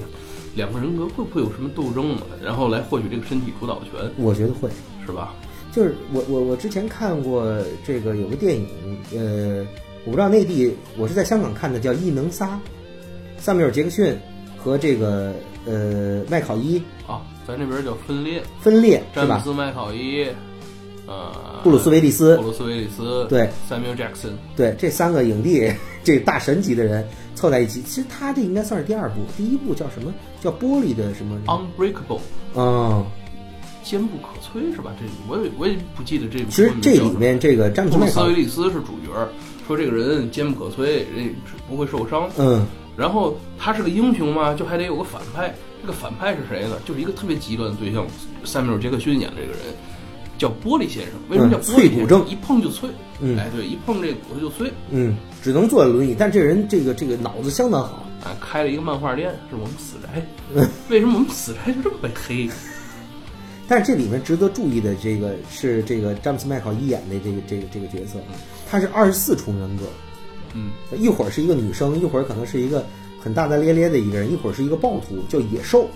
[0.55, 2.21] 两个人格会不会有什么斗争嘛？
[2.43, 4.69] 然后来获取这个身体主导权，我觉得会。
[5.05, 5.33] 是吧？
[5.71, 8.67] 就是我我我之前看过这个有个电影，
[9.13, 9.65] 呃，
[10.05, 12.47] 我不知道内地，我是在香港看的，叫《异能仨》，
[13.37, 14.17] 萨缪尔·杰克逊
[14.57, 15.33] 和这个
[15.65, 19.27] 呃麦考伊啊，咱这边叫分裂，分裂是吧？
[19.27, 20.25] 詹姆斯麦考伊，
[21.05, 21.31] 呃，
[21.63, 25.71] 布鲁斯·威利斯布，鲁斯威利斯，对，Samuel Jackson，对，这三个影帝，
[26.03, 30.13] 这大神级的人凑在一起，其实他这应该算是第二部，第一部叫什么？
[30.41, 32.19] 叫玻璃的什么？Unbreakable，
[32.55, 33.05] 嗯，
[33.89, 34.91] 坚不可摧是吧？
[34.99, 39.27] 这我也我也不记得这部其实这里面这个詹姆斯·威利斯是主角，
[39.65, 41.33] 说这个人坚不可摧，人
[41.67, 42.29] 不会受伤。
[42.37, 42.63] 嗯，
[42.95, 45.51] 然后他是个英雄嘛，就还得有个反派。
[45.81, 46.77] 这个反派是谁呢？
[46.85, 48.05] 就是一个特别极端的对象，
[48.43, 49.73] 塞缪尔·杰克逊演的这个人
[50.37, 51.13] 叫玻璃先生。
[51.27, 51.75] 为什么叫嗯玻璃先生？
[51.75, 52.87] 脆骨症一碰就碎。
[53.21, 54.71] 嗯哎，对，一碰这骨头就碎。
[54.91, 58.05] 嗯，只能坐轮椅，但这人这个这个脑子相当好。
[58.23, 60.23] 啊，开了一个漫画店，是我们死宅。
[60.53, 62.47] 嗯为什么我们死宅就这么被黑？
[63.69, 68.19] 但是这里面值得注意的这个是这个詹姆斯麦考伊演的这个这个这个角色，
[68.67, 69.83] 他是二十四重人格，
[70.55, 72.83] 嗯，一会儿是一个女生，一会儿可能是一个
[73.19, 75.87] 很大大咧咧的一个人，一会儿是一个暴徒，叫野兽，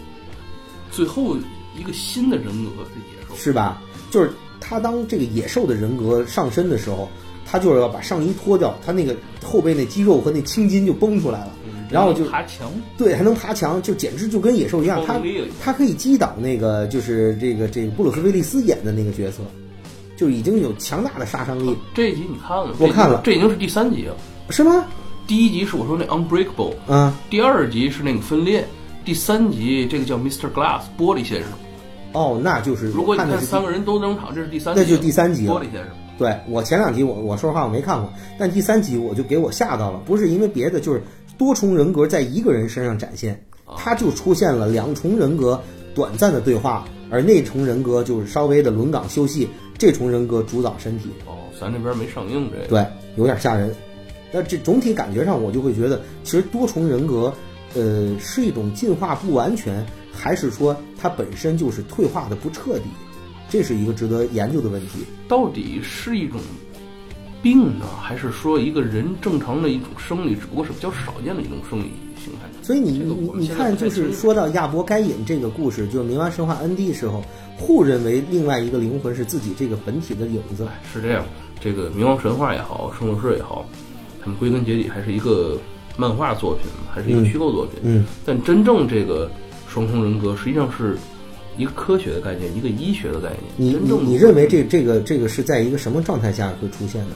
[0.91, 1.35] 最后
[1.75, 3.35] 一个新的人格是野兽。
[3.35, 3.81] 是吧？
[4.11, 4.31] 就是
[4.61, 7.09] 他当这个野兽的人格上身的时候，
[7.43, 11.51] 他就是要把上衣脱掉，他那个后背那肌肉和那青筋就崩出来了，
[11.93, 12.69] 然后就爬墙。
[12.97, 15.03] 对，还能爬墙，就简直就跟野兽一样。
[15.05, 15.21] 他
[15.63, 19.43] 他可以击倒那个就是这个这个布鲁斯威利斯演的那个角色，
[20.17, 22.73] 就已经有强大的杀伤力，这一集你看了吗？
[22.79, 24.15] 我看了这已经是第三集了。
[24.49, 24.85] 是吗？
[25.25, 28.65] 第一集是我说那 Unbreakable，嗯，第二集是那个分裂，
[29.05, 30.51] 第三集这个叫 Mr.
[30.51, 31.49] Glass 玻璃先生。
[32.11, 35.87] 哦，那就是如果你看三个人都登场，这是第三集，那就第三集了玻璃先生。
[36.15, 41.01] 对我前两集我我说实话我没看过，但第三集我就给我吓到了，不是因为别的，就是
[41.37, 43.43] 多重人格在一个人身上展现，
[43.77, 45.61] 他就出现了两重人格
[45.95, 49.47] 短暂的对话，而那重人格就是稍微的轮岗休息，
[49.77, 52.67] 这重人格主导身体，哦，咱这边没上映这个。
[52.67, 52.85] 对，
[53.15, 53.73] 有点吓人。
[54.31, 57.31] 但这总体感觉上，我就会觉得，其实多重人格，
[57.75, 62.85] 呃，是一种进化不完全，还是说它本身就是退化的不彻底？
[63.49, 65.05] 这是一个值得研究的问题。
[65.27, 66.39] 到底是一种
[67.43, 72.47] 病呢，还是说一个人正常的一种生理，只不过是比较少见的一种生理形态？
[72.63, 77.21] 所以你这个你你看，就是说到亚伯该隐这个故事，就是冥王神话 N D 时候，
[77.57, 80.65] 互认为另外一个灵魂是自己这个本体的影子。
[80.93, 81.25] 是这样，
[81.59, 83.65] 这个冥王神话也好，圣斗士也好，
[84.21, 85.57] 他们归根结底还是一个
[85.97, 87.79] 漫画作品，还是一个嗯虚构作品。
[87.83, 89.29] 嗯，但真正这个
[89.67, 90.97] 双重人格，实际上是
[91.57, 93.41] 一个科学的概念，一个医学的概念。
[93.57, 97.11] 你你你认为这这个这个是在一个什么状态下会出现的？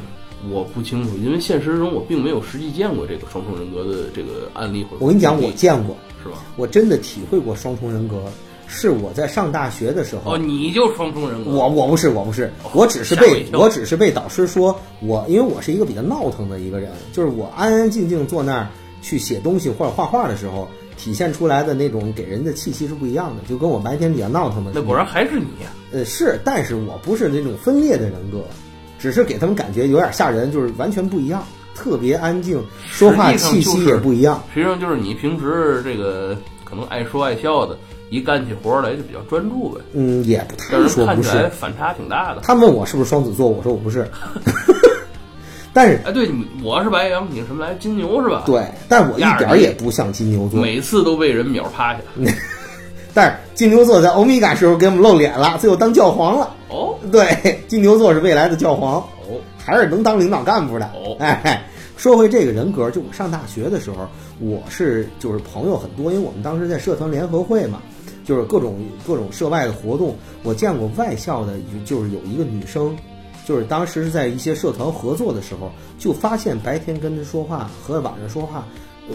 [0.52, 6.38] 我不清楚，因为现实中我并没有实际见过这个双重人格的这个案例或者我跟你讲，我见过，是吧？
[6.56, 8.24] 我真的体会过双重人格，
[8.68, 10.36] 是我在上大学的时候。
[10.36, 18.68] 哦，你就双重人格，我我不是我不是，哦我只是被我只是被导师说我，因为我是一个比较闹腾的一个人，就是我安安静静坐那儿
[19.02, 24.72] 去写东西或者画画的时候，体现出来的那种给人的气息是不一样的，就跟我白天比较闹腾的。
[24.74, 28.44] 那果然还是你啊、呃是，但是我不是那种分裂的人格，
[29.00, 31.44] 只是给他们感觉有点吓人，就是完全不一样，
[31.76, 34.44] 特别安静，说话气息也不一样。
[34.54, 37.78] 实际上就是你平时这个可能爱说爱笑的，
[38.10, 41.50] 一干起活来就比较专注呗，嗯，也不让人太说不看起来是。
[41.50, 42.42] 反差挺大的。
[42.42, 44.08] 他问我是不是双子座，我说我不是。
[45.78, 47.76] 但是哎，对你我是白羊，你是什么来？
[47.76, 50.60] 金牛是吧？，对，但我一点也不像金牛座。
[50.60, 52.00] 每次都被人秒趴下。
[53.14, 56.56] 但是金牛座在欧米伽时候给我们露脸了，最后当教皇了。
[56.70, 60.86] 哦对，金牛座是未来的教皇，哦，还是能当领导干部的。
[60.96, 61.64] 哦哎，
[61.96, 64.10] 说回这个人格，就我上大学的时候，
[64.40, 67.80] 我是就是朋友很多，因为我们当时在社团联合会嘛，
[68.26, 70.16] 就是各种各种涉外的活动。
[70.42, 71.54] 我见过外校的，
[71.86, 72.98] 就就是有一个女生，
[73.48, 78.68] 就是当时是在一些社团合作的时候，就发现白天跟他说话和晚上说话。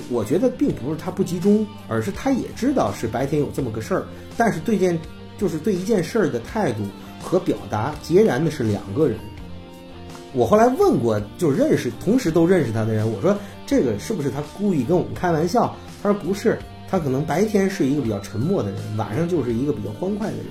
[0.08, 4.06] 我觉得并不是他不集中，而是他也知道是白天有这么个事儿，
[4.38, 4.98] 但是对件
[5.36, 6.82] 就是对一件事儿的态度
[7.20, 9.18] 和表达截然的是两个人。
[10.32, 13.36] 我后来问过，就认识同时都认识他的人，我说
[13.66, 15.76] 这个是不是他故意跟我们开玩笑？
[16.02, 20.46] 他说不是，他可能白天是一个比较沉默的人，晚上就是一个比较欢快的人。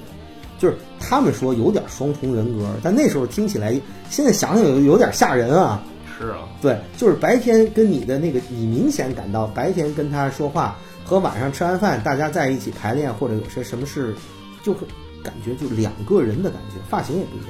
[0.62, 3.74] 就是他们说有点双重人格，但那时候听起来，
[4.12, 5.82] 现在想想有有点吓人啊。
[6.20, 14.14] 是啊，对，就是白天跟你的那个，你明显感到白天跟他说话和晚上吃完饭大家在一起排练或者有些什么事，
[14.62, 14.86] 就会
[15.24, 17.42] 感觉就两个人的感觉，发型也不一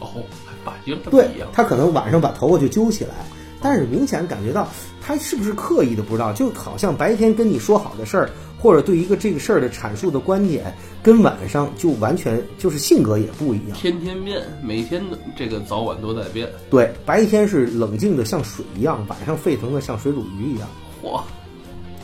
[0.00, 1.48] 哦，还发型不对一样。
[1.52, 3.14] 他可能晚上把头发就揪起来，
[3.62, 4.68] 但是明显感觉到
[5.00, 8.30] 他是不是刻意的不知道，就好像白天跟你说好的事儿，
[8.60, 13.76] 或者对一个这个事儿的阐述的观点，跟晚上就完全就是性格也不一样。
[13.76, 16.48] 天天变，每天的这个早晚都在变。
[16.68, 20.68] 对，白天是冷静的像水一样，晚上沸腾的像水煮鱼一样，
[21.02, 21.20] 嚯，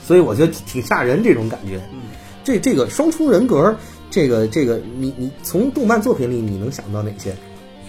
[0.04, 1.76] 所以我觉得挺吓人这种感觉。
[1.92, 2.00] 嗯
[2.44, 3.76] 这这个双重人格，
[4.10, 7.36] 这个这个，你你从动漫作品里你能想到哪些？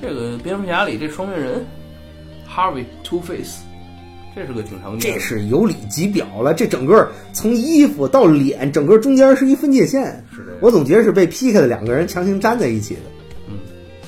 [0.01, 1.65] 这个蝙蝠侠里这双面人
[2.49, 3.59] ，Harvey Two Face，
[4.35, 5.23] 这是个挺常见的这。
[5.23, 10.23] 是有理及表了，这整个从衣服到脸，整个中间是一分界线。
[10.33, 13.01] 是的我总觉得是被劈开的两个人强行粘在一起的，
[13.47, 13.57] 嗯，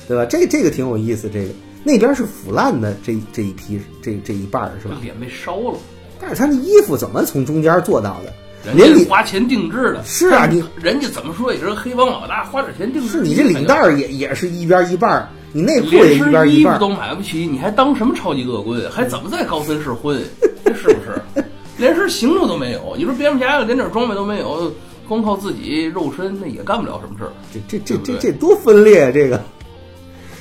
[0.08, 0.26] 对吧？
[0.26, 1.30] 这这个挺有意思。
[1.30, 1.50] 这个
[1.84, 4.96] 那边是腐烂的这这一批这这一半儿是吧？
[5.02, 5.78] 脸被烧了，
[6.20, 8.32] 但是他那衣服怎么从中间做到的？
[8.64, 10.02] 人家连领是花钱定制的。
[10.04, 13.08] 是啊你人家怎么说也是黑帮老大，花点钱定制。
[13.08, 16.74] 是你这领带也也是一边一半儿，你内裤也一边一半。
[16.74, 18.90] 衣服都买不起，你还当什么超级恶棍？
[18.90, 20.22] 还怎么在高森市混？
[20.64, 21.22] 这是不是？
[21.78, 22.94] 连身行头都没有。
[22.96, 24.72] 你说蝙蝠侠连点装备都没有，
[25.08, 27.32] 光靠自己肉身，那也干不了什么事儿。
[27.52, 29.10] 这这这这这多分裂啊！
[29.12, 29.42] 这个。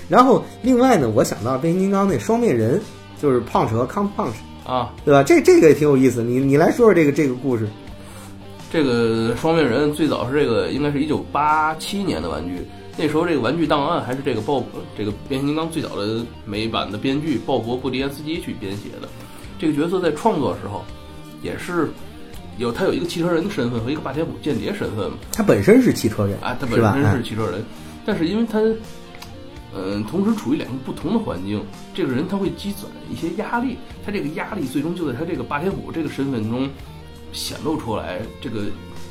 [0.08, 2.80] 然后另外呢，我想到变形金刚那双面人，
[3.20, 5.24] 就是 Punch 和 Counter Punch，啊，对吧？
[5.24, 6.22] 这这个也挺有意思。
[6.22, 7.68] 你你来说说这个这个故事。
[8.72, 12.66] 这个双面人最早是这个，应该是一九八七年的玩具。
[12.98, 14.64] 那时候这个玩具档案还是这个鲍
[14.98, 19.10] 这个变形金刚最早的美版的编剧鲍勃布迪安斯基去编写的。
[19.60, 20.86] 这个角色在创作的时候，
[21.44, 21.90] 也是
[22.58, 25.18] 有他有一个汽车人的身份和一个霸天虎间谍身份嘛。
[25.34, 26.66] 他本身是汽车人啊，他？
[26.66, 27.64] 本身哎是汽车人，
[28.06, 28.60] 但是因为他，
[29.76, 31.62] 嗯、同时处于两个不同的环境，
[31.94, 36.70] 这个人他会积攒一些压力，他这个压力最终就在他这个霸天虎这个身份中
[37.32, 38.64] 显露出来，这个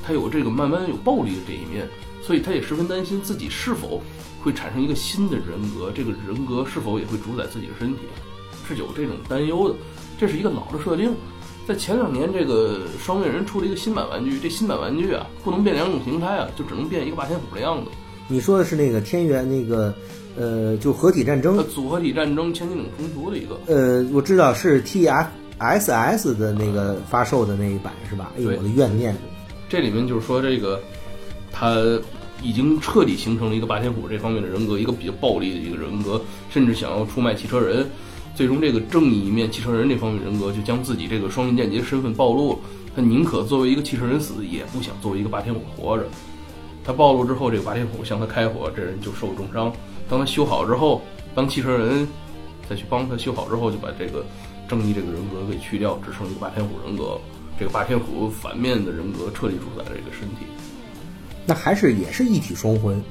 [0.02, 1.88] 他有这个慢慢有暴力的这一面，
[2.22, 4.02] 所以他也十分担心自己是否
[4.42, 8.00] 会产生一个新的人格，这个人格是否也会主宰自己的身体，
[8.68, 9.74] 是有这种担忧的。
[10.18, 11.14] 这是一个老的设定。
[11.66, 17.90] 在前两年，这个双面人出了一个新版玩具，这新版玩具啊，不能变两种形态啊，就只能变一个霸天虎的样子。
[18.26, 19.94] 你说的是那个天元那个
[20.36, 21.68] 呃，就合体战呃，争。
[21.68, 24.82] 组合体战争千斤顶冲突的一个，呃，我知道是
[25.60, 28.32] TFSS 的那个发售的那一版是吧？
[28.36, 29.14] 哎呦，我的怨念。
[29.68, 30.80] 这里面就是说这个
[31.52, 31.76] 他
[32.42, 36.20] 已经彻底形成了一个霸天虎这方面的人格，一个比较暴力的一个人格，
[36.50, 37.86] 甚至想要出卖汽车人。
[38.34, 42.58] 最终，这个正义一面汽车人这方面人格就将自己这个双刃剑劫身份暴露，
[42.96, 46.06] 他宁可作为一个汽车人死，也不想作为一个霸天虎活着。
[46.82, 49.70] 他暴露之后，这个霸天虎向他开火，这人就受重伤。
[50.08, 51.02] 当他修好之后，
[51.34, 52.08] 当汽车人
[52.68, 54.24] 再去帮他修好之后，就把这个
[54.70, 57.18] 正义这个人格给去掉，只剩一个霸天虎人格。
[57.58, 60.46] 这个霸天虎反面的人格彻底主宰了这个身体，
[61.44, 63.02] 那还是也是一体双魂，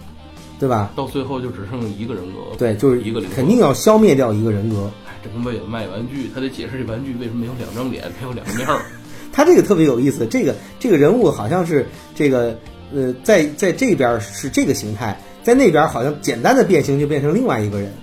[0.60, 0.92] 对吧？
[0.96, 4.90] 到最后就只剩一个人格，对，就是一个灵魂肯定要消灭掉一个人格。
[5.06, 8.82] 哎，这跟为了卖玩具，他得解释这玩具为什么没有两张脸，没有两个面儿。
[9.32, 12.58] 他这个特别有意思，这个这个人物好像是这个
[12.92, 17.94] 呃，在在这边是这个形态，在那边好像简单的变形就变成另外一个人，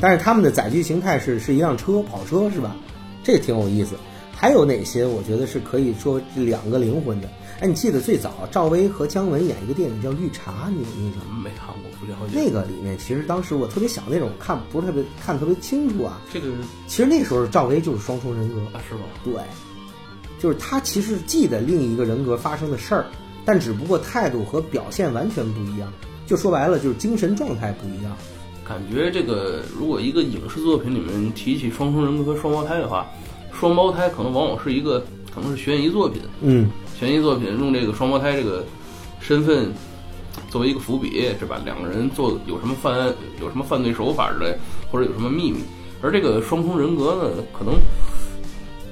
[0.00, 2.76] 但是他们的载具形态是是一辆车，跑车是吧？
[3.24, 3.96] 这个挺有意思。
[4.36, 7.28] 还有哪些我觉得是可以说两个灵魂的？
[7.60, 11.40] 哎，你记得最早赵薇和姜文演一个电影叫《绿茶》，你有印象吗？
[11.42, 12.36] 没看过，不了解。
[12.36, 16.20] 那个里面其实当时我特别想那种，看不是特别看特别清楚啊。
[16.32, 16.48] 这个
[16.88, 19.02] 其实那时候赵薇就是双重人格，啊是吗？
[19.24, 19.34] 对，
[20.40, 23.06] 就是她其实记得另一个人格发生的事儿，
[23.44, 25.90] 但只不过态度和表现完全不一样。
[26.26, 28.16] 就说白了，就是精神状态不一样。
[28.66, 33.06] 感觉这个如果一个影视作品里面提起双重人格和双胞胎的话，
[33.52, 35.04] 双胞胎可能往往是一个
[35.34, 38.64] 可能是悬疑作品，嗯，悬疑作品用这个双胞胎这个
[39.20, 39.70] 身份
[40.48, 41.60] 作为一个伏笔，是吧？
[41.64, 44.56] 两个人做有什么犯案，有什么犯罪手法之类，
[44.90, 45.58] 或者有什么秘密。
[46.00, 47.74] 而这个双重人格呢，可能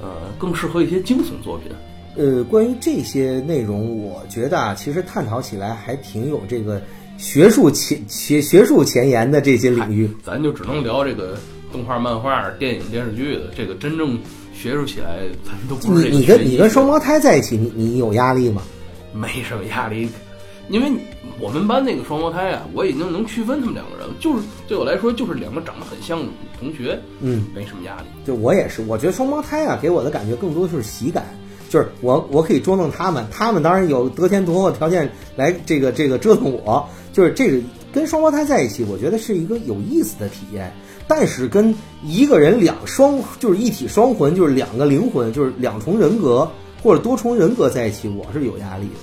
[0.01, 1.71] 呃更适合一些惊悚作品。
[2.15, 6.81] 呃，关于这些内容，我觉得啊，其实探讨起来还挺有这个
[7.23, 10.09] 学术前学学术前沿的这些领域。
[10.21, 11.37] 咱就只能聊这个
[11.71, 13.43] 动画、漫画、电影、电视剧的。
[13.55, 14.19] 这个真正
[14.53, 18.61] 学术起来，咱都不是你你跟你跟双胞胎在一起，你你有压力吗？
[19.13, 20.09] 没什么压力，
[20.67, 20.91] 因为
[21.39, 26.25] 我们班那个双胞胎啊，我已经能区分他们两个人了，就是对我来说就是两个长得很像的
[26.59, 28.03] 同学，嗯，没什么压力。
[28.27, 31.23] 就我也是，我觉得双胞胎啊，给我的感觉更多就是喜感，
[31.69, 37.61] 就是我我可以捉弄他们，他们当然有得天独厚的条件来这个这个折腾我，就是这个
[37.93, 40.69] 跟双胞胎在一起，我觉得是一个有意思的体验。
[41.07, 41.73] 但是跟
[42.03, 46.49] 一个人两双就是一体双魂，就是两个灵魂，就是两重人格
[46.81, 48.95] 或者多重人格在一起，我是有压力的。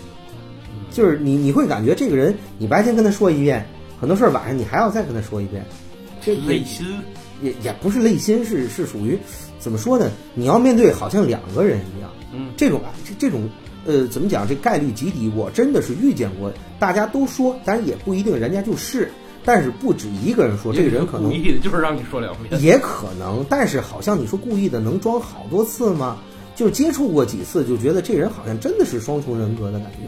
[0.90, 3.64] 就是你你会感觉这个人，你白天跟他说一遍
[4.00, 5.64] 很多事儿，晚上你还要再跟他说一遍，
[6.20, 6.86] 这也内心
[7.42, 9.16] 也也不是内心，是是属于
[9.58, 10.10] 怎么说呢？
[10.34, 13.48] 你要面对好像两个人一样，嗯，这种啊，这这种
[13.86, 14.46] 呃，怎么讲？
[14.46, 15.30] 这概率极低。
[15.34, 19.10] 我真的是遇见过，大家都说，当然也不一定人家就是，
[19.44, 22.62] 但是不止一个人说，这个人可能故意的，就是让你说两遍。
[22.62, 26.18] 也可能，但是好像你说故意的能装好多次吗？
[26.54, 29.98] 就是接触过几次，就觉得这人好像真的是双重人格的感觉。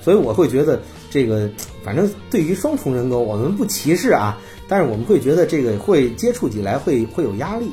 [0.00, 0.80] 所以我会觉得
[1.10, 1.48] 这个，
[1.84, 4.38] 反正对于双重人格，我们不歧视啊，
[4.68, 7.70] 但是我们会觉得这个会接触起来会会有压力，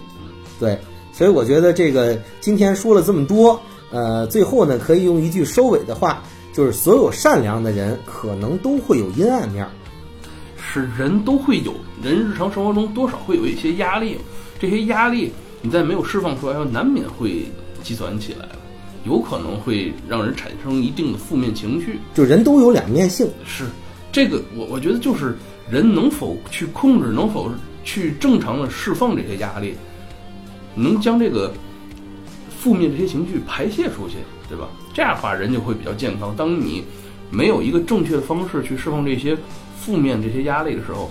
[0.59, 0.77] 对。
[1.11, 3.59] 所以我觉得这个今天说了这么多，
[3.91, 6.21] 呃，最后呢可以用一句收尾的话，
[6.53, 9.71] 就是所有善良的人可能都会有阴暗面儿。
[10.57, 14.17] 是人都会有，人日常生活中多少会有一些压力，
[14.59, 17.45] 这些压力你在没有释放出来后，难免会
[17.81, 18.47] 积攒起来，
[19.05, 21.99] 有可能会让人产生一定的负面情绪。
[22.13, 23.65] 就人都有两面性，是
[24.11, 25.35] 这个，我我觉得就是
[25.69, 27.51] 人能否去控制，能否
[27.83, 29.73] 去正常的释放这些压力，
[30.75, 31.51] 能将这个
[32.59, 34.17] 负面这些情绪排泄出去，
[34.49, 34.67] 对吧？
[34.93, 36.35] 这样的话，人就会比较健康。
[36.35, 36.83] 当你
[37.31, 39.37] 没有一个正确的方式去释放这些
[39.79, 41.09] 负面这些压力的时候，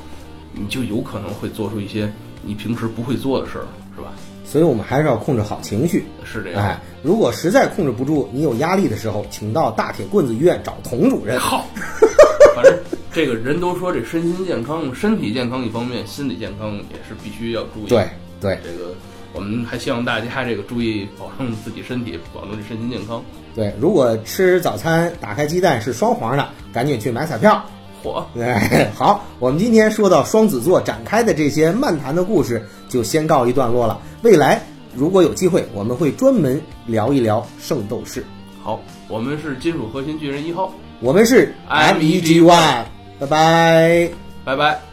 [0.52, 2.12] 你就有可能会做出一些
[2.42, 3.66] 你平时不会做的事儿，
[3.96, 4.12] 是吧？
[4.44, 6.04] 所以我们还是要控制好情绪。
[6.24, 6.62] 是这样。
[6.62, 11.38] 哎，如果实在控制不住，你有压力的时候，请到大铁棍子医院找童主任。
[11.38, 11.66] 好，
[12.54, 12.74] 反正
[13.12, 17.88] 这个人都说这身心健康，身体健康一方面，心理健康也是必须要注意。
[17.88, 18.08] 对
[18.40, 18.94] 对这个
[19.38, 23.22] 我们还希望大家这个注意保证自己身体，保证这身心健康。
[23.54, 27.64] 对，如果吃早餐打开鸡蛋是双黄的，赶紧去买彩票。
[28.02, 34.00] 火，哎， 好，我们今天说到双子座展开的这些漫谈的故事，就先告一段落了。
[34.22, 34.60] 未来
[34.92, 38.24] 如果有机会，我们会专门聊一聊圣斗士。
[38.60, 42.82] 好，我们是金属核心巨人一号，我们是 MEG MEG One，
[43.20, 44.10] 拜拜。
[44.44, 44.87] 拜拜。